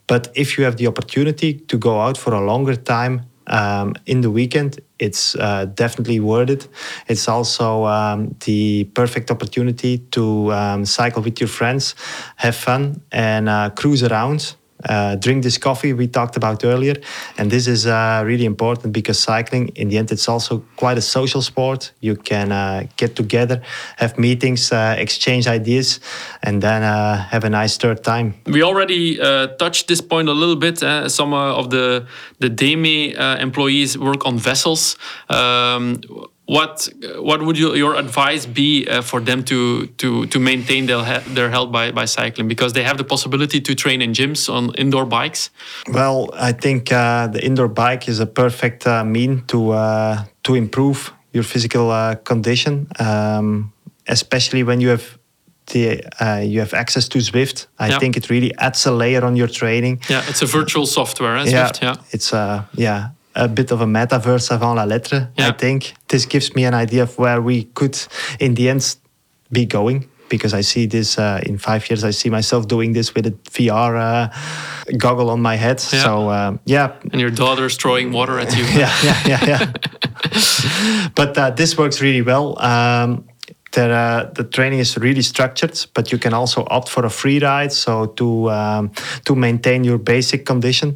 But 0.08 0.28
if 0.36 0.58
you 0.58 0.66
have 0.66 0.76
the 0.76 0.88
opportunity 0.88 1.54
to 1.54 1.78
go 1.78 2.02
out 2.02 2.18
for 2.18 2.34
a 2.34 2.42
longer 2.46 2.76
time, 2.76 3.22
um, 3.48 3.96
in 4.06 4.22
the 4.22 4.32
weekend, 4.32 4.80
it's 5.00 5.36
uh, 5.36 5.66
definitely 5.66 6.20
worth 6.20 6.50
it. 6.50 6.68
It's 7.08 7.28
also 7.28 7.86
um, 7.86 8.36
the 8.46 8.86
perfect 8.94 9.32
opportunity 9.32 10.00
to 10.12 10.52
um, 10.54 10.86
cycle 10.86 11.22
with 11.22 11.40
your 11.40 11.50
friends, 11.50 11.96
have 12.38 12.56
fun, 12.56 13.02
and 13.12 13.50
uh, 13.50 13.70
cruise 13.72 14.04
around. 14.04 14.56
Uh, 14.84 15.16
drink 15.16 15.42
this 15.42 15.58
coffee 15.58 15.94
we 15.94 16.08
talked 16.08 16.36
about 16.36 16.64
earlier, 16.64 16.96
and 17.38 17.50
this 17.50 17.66
is 17.66 17.88
uh, 17.88 18.22
really 18.26 18.46
important 18.46 18.94
because 18.94 19.18
cycling, 19.18 19.70
in 19.70 19.88
the 19.90 19.98
end, 19.98 20.12
it's 20.12 20.28
also 20.28 20.64
quite 20.76 20.98
a 20.98 21.02
social 21.02 21.42
sport. 21.42 21.92
You 22.02 22.16
can 22.16 22.52
uh, 22.52 22.86
get 22.98 23.16
together, 23.16 23.62
have 23.98 24.18
meetings, 24.20 24.72
uh, 24.72 24.96
exchange 24.98 25.48
ideas, 25.48 26.00
and 26.44 26.62
then 26.62 26.84
uh, 26.84 27.18
have 27.18 27.46
a 27.46 27.50
nice 27.50 27.78
third 27.78 28.04
time. 28.04 28.34
We 28.46 28.64
already 28.64 29.20
uh, 29.20 29.48
touched 29.58 29.88
this 29.88 30.02
point 30.02 30.28
a 30.28 30.34
little 30.34 30.58
bit. 30.58 30.84
Uh, 30.84 31.08
some 31.10 31.34
of 31.34 31.70
the 31.70 32.06
the 32.40 32.50
DEME 32.50 33.16
employees 33.40 33.98
work 33.98 34.26
on 34.26 34.38
vessels. 34.38 34.98
Um, 35.30 36.02
what 36.48 36.88
what 37.18 37.42
would 37.42 37.58
you, 37.58 37.74
your 37.76 37.96
advice 37.96 38.46
be 38.46 38.88
uh, 38.88 39.02
for 39.02 39.20
them 39.20 39.44
to 39.44 39.88
to 39.98 40.26
to 40.28 40.40
maintain 40.40 40.86
their 40.86 41.04
he- 41.04 41.34
their 41.34 41.50
health 41.50 41.72
by, 41.72 41.92
by 41.92 42.06
cycling 42.06 42.48
because 42.48 42.74
they 42.74 42.84
have 42.84 42.98
the 42.98 43.04
possibility 43.04 43.60
to 43.62 43.74
train 43.76 44.02
in 44.02 44.12
gyms 44.14 44.48
on 44.50 44.74
indoor 44.76 45.06
bikes? 45.06 45.50
Well, 45.92 46.30
I 46.34 46.52
think 46.54 46.92
uh, 46.92 47.28
the 47.28 47.44
indoor 47.44 47.68
bike 47.68 48.08
is 48.08 48.20
a 48.20 48.26
perfect 48.28 48.86
uh, 48.86 49.04
mean 49.04 49.44
to 49.48 49.72
uh, 49.72 50.24
to 50.44 50.56
improve 50.56 51.12
your 51.34 51.44
physical 51.44 51.90
uh, 51.92 52.16
condition, 52.24 52.88
um, 53.00 53.74
especially 54.08 54.64
when 54.64 54.80
you 54.82 54.90
have 54.90 55.18
the 55.74 56.04
uh, 56.22 56.42
you 56.46 56.60
have 56.60 56.74
access 56.76 57.08
to 57.10 57.18
Zwift. 57.20 57.66
I 57.80 57.88
Yeah. 57.90 58.00
think 58.00 58.16
it 58.18 58.30
really 58.30 58.54
adds 58.58 58.86
a 58.86 58.92
layer 58.92 59.26
on 59.26 59.36
your 59.36 59.48
training. 59.50 60.00
Yeah, 60.10 60.30
it's 60.30 60.44
a 60.44 60.46
virtual 60.46 60.86
software, 60.86 61.38
eh, 61.38 61.46
Zwift. 61.46 61.82
Yeah. 61.82 61.96
it's 62.12 62.32
uh, 62.34 62.62
yeah 62.78 63.10
a 63.36 63.48
bit 63.48 63.72
of 63.72 63.82
a 63.82 63.86
metaverse 63.86 64.52
avant 64.52 64.76
la 64.76 64.86
lettre. 64.86 65.30
Yeah. 65.38 65.50
I 65.50 65.52
think 65.52 65.94
this 66.08 66.26
gives 66.26 66.56
me 66.56 66.66
an 66.66 66.74
idea 66.74 67.04
of 67.04 67.18
where 67.18 67.42
we 67.42 67.66
could, 67.74 67.98
in 68.40 68.56
the 68.56 68.70
end, 68.70 68.96
be 69.52 69.66
going 69.66 70.08
because 70.30 70.54
I 70.54 70.62
see 70.62 70.88
this 70.88 71.18
uh, 71.18 71.40
in 71.46 71.58
five 71.58 71.90
years. 71.90 72.04
I 72.04 72.12
see 72.12 72.30
myself 72.30 72.68
doing 72.68 72.94
this 72.94 73.14
with 73.14 73.28
a 73.28 73.32
VR 73.52 73.96
uh, 74.00 74.94
goggle 74.98 75.30
on 75.30 75.42
my 75.42 75.56
head. 75.56 75.84
Yeah. 75.92 76.04
So 76.04 76.30
um, 76.30 76.60
yeah, 76.66 76.96
And 77.12 77.22
your 77.22 77.30
daughter's 77.30 77.78
throwing 77.78 78.12
water 78.12 78.40
at 78.40 78.56
you. 78.56 78.64
yeah, 78.82 78.94
yeah, 79.04 79.22
yeah, 79.28 79.46
yeah. 79.46 81.10
but 81.16 81.38
uh, 81.38 81.52
this 81.52 81.78
works 81.78 82.02
really 82.02 82.22
well. 82.22 82.60
Um, 82.62 83.26
there, 83.76 83.94
uh, 83.94 84.32
the 84.34 84.44
training 84.44 84.80
is 84.80 84.98
really 84.98 85.22
structured, 85.22 85.78
but 85.94 86.12
you 86.12 86.18
can 86.18 86.34
also 86.34 86.66
opt 86.70 86.90
for 86.90 87.06
a 87.06 87.10
free 87.10 87.40
ride. 87.40 87.72
So 87.72 88.06
to 88.06 88.50
um, 88.50 88.92
to 89.26 89.36
maintain 89.36 89.84
your 89.84 90.00
basic 90.00 90.46
condition, 90.46 90.94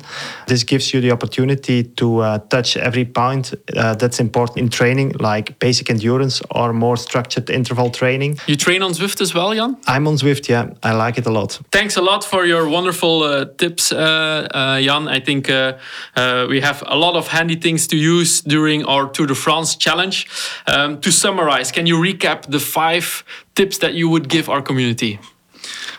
this 0.47 0.63
gives 0.63 0.93
you 0.93 1.01
the 1.01 1.11
opportunity 1.11 1.83
to 1.83 2.19
uh, 2.19 2.37
touch 2.49 2.77
every 2.77 3.05
point 3.05 3.53
uh, 3.75 3.95
that's 3.95 4.19
important 4.19 4.57
in 4.59 4.69
training, 4.69 5.13
like 5.19 5.59
basic 5.59 5.89
endurance 5.89 6.41
or 6.49 6.73
more 6.73 6.97
structured 6.97 7.49
interval 7.49 7.89
training. 7.89 8.39
You 8.47 8.55
train 8.55 8.81
on 8.81 8.93
Zwift 8.93 9.21
as 9.21 9.33
well, 9.33 9.53
Jan? 9.53 9.77
I'm 9.87 10.07
on 10.07 10.15
Zwift, 10.15 10.47
yeah, 10.47 10.69
I 10.81 10.93
like 10.93 11.17
it 11.17 11.25
a 11.25 11.31
lot. 11.31 11.59
Thanks 11.71 11.97
a 11.97 12.01
lot 12.01 12.23
for 12.23 12.45
your 12.45 12.67
wonderful 12.67 13.23
uh, 13.23 13.45
tips, 13.57 13.91
uh, 13.91 14.47
uh, 14.53 14.81
Jan. 14.81 15.07
I 15.07 15.19
think 15.19 15.49
uh, 15.49 15.73
uh, 16.15 16.47
we 16.49 16.61
have 16.61 16.83
a 16.87 16.95
lot 16.95 17.15
of 17.15 17.27
handy 17.27 17.55
things 17.55 17.87
to 17.87 17.95
use 17.95 18.41
during 18.41 18.85
our 18.85 19.09
Tour 19.09 19.27
de 19.27 19.35
France 19.35 19.75
challenge. 19.75 20.27
Um, 20.67 21.01
to 21.01 21.11
summarize, 21.11 21.71
can 21.71 21.85
you 21.85 21.97
recap 21.97 22.49
the 22.49 22.59
five 22.69 23.23
tips 23.55 23.77
that 23.79 23.93
you 23.93 24.09
would 24.09 24.29
give 24.29 24.49
our 24.49 24.61
community? 24.61 25.19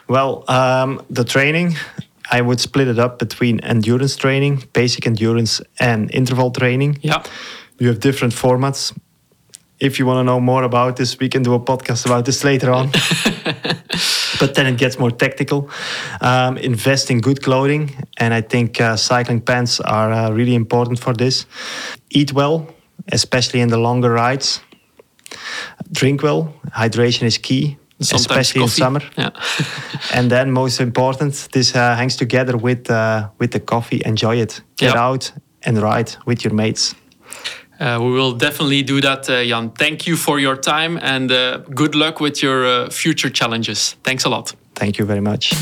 Well, 0.08 0.44
um, 0.48 1.00
the 1.10 1.24
training, 1.24 1.76
I 2.30 2.40
would 2.40 2.60
split 2.60 2.88
it 2.88 2.98
up 2.98 3.18
between 3.18 3.60
endurance 3.60 4.16
training, 4.16 4.64
basic 4.72 5.06
endurance, 5.06 5.60
and 5.78 6.10
interval 6.10 6.50
training. 6.50 6.98
Yeah. 7.02 7.22
You 7.78 7.88
have 7.88 8.00
different 8.00 8.34
formats. 8.34 8.92
If 9.78 9.98
you 9.98 10.06
want 10.06 10.18
to 10.18 10.24
know 10.24 10.40
more 10.40 10.64
about 10.64 10.96
this, 10.96 11.18
we 11.18 11.28
can 11.28 11.42
do 11.42 11.54
a 11.54 11.60
podcast 11.60 12.06
about 12.06 12.24
this 12.24 12.44
later 12.44 12.70
on. 12.70 12.90
but 14.40 14.54
then 14.54 14.66
it 14.66 14.78
gets 14.78 14.98
more 14.98 15.10
technical. 15.10 15.70
Um, 16.20 16.58
invest 16.58 17.10
in 17.10 17.20
good 17.20 17.42
clothing, 17.42 17.90
and 18.18 18.34
I 18.34 18.42
think 18.42 18.80
uh, 18.80 18.96
cycling 18.96 19.40
pants 19.40 19.80
are 19.80 20.12
uh, 20.12 20.30
really 20.30 20.54
important 20.54 20.98
for 20.98 21.14
this. 21.14 21.46
Eat 22.10 22.32
well, 22.32 22.66
especially 23.12 23.60
in 23.60 23.68
the 23.68 23.78
longer 23.78 24.10
rides. 24.10 24.60
Drink 25.92 26.22
well. 26.22 26.52
Hydration 26.76 27.26
is 27.26 27.38
key, 27.38 27.76
Sometimes 28.00 28.26
especially 28.28 28.62
in 28.62 28.68
summer. 28.68 29.00
Yeah. 29.18 29.30
And 30.14 30.30
then, 30.30 30.50
most 30.50 30.80
important, 30.80 31.48
this 31.52 31.74
uh, 31.74 31.94
hangs 31.96 32.16
together 32.16 32.56
with 32.56 32.90
uh, 32.90 33.28
with 33.38 33.50
the 33.50 33.60
coffee. 33.60 34.00
Enjoy 34.04 34.36
it. 34.40 34.62
Get 34.76 34.94
Yeah. 34.94 35.10
out 35.10 35.32
and 35.66 35.78
ride 35.78 36.16
with 36.26 36.44
your 36.44 36.54
mates. 36.54 36.94
Uh, 37.80 37.98
we 37.98 38.10
will 38.10 38.32
definitely 38.36 38.82
do 38.82 39.00
that, 39.00 39.28
uh, 39.30 39.42
Jan. 39.44 39.70
Thank 39.70 40.06
you 40.06 40.16
for 40.16 40.38
your 40.38 40.56
time 40.56 40.98
and 41.02 41.30
uh, 41.32 41.58
good 41.74 41.94
luck 41.94 42.20
with 42.20 42.42
your 42.42 42.64
uh, 42.66 42.90
future 42.90 43.30
challenges. 43.32 43.96
Thanks 44.04 44.24
a 44.24 44.28
lot. 44.28 44.54
Thank 44.74 44.98
you 44.98 45.06
very 45.06 45.20
much. 45.20 45.52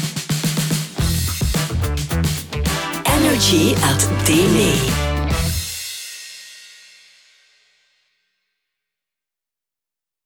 Energy 3.07 3.75
at 3.83 4.09
DEME. 4.27 5.08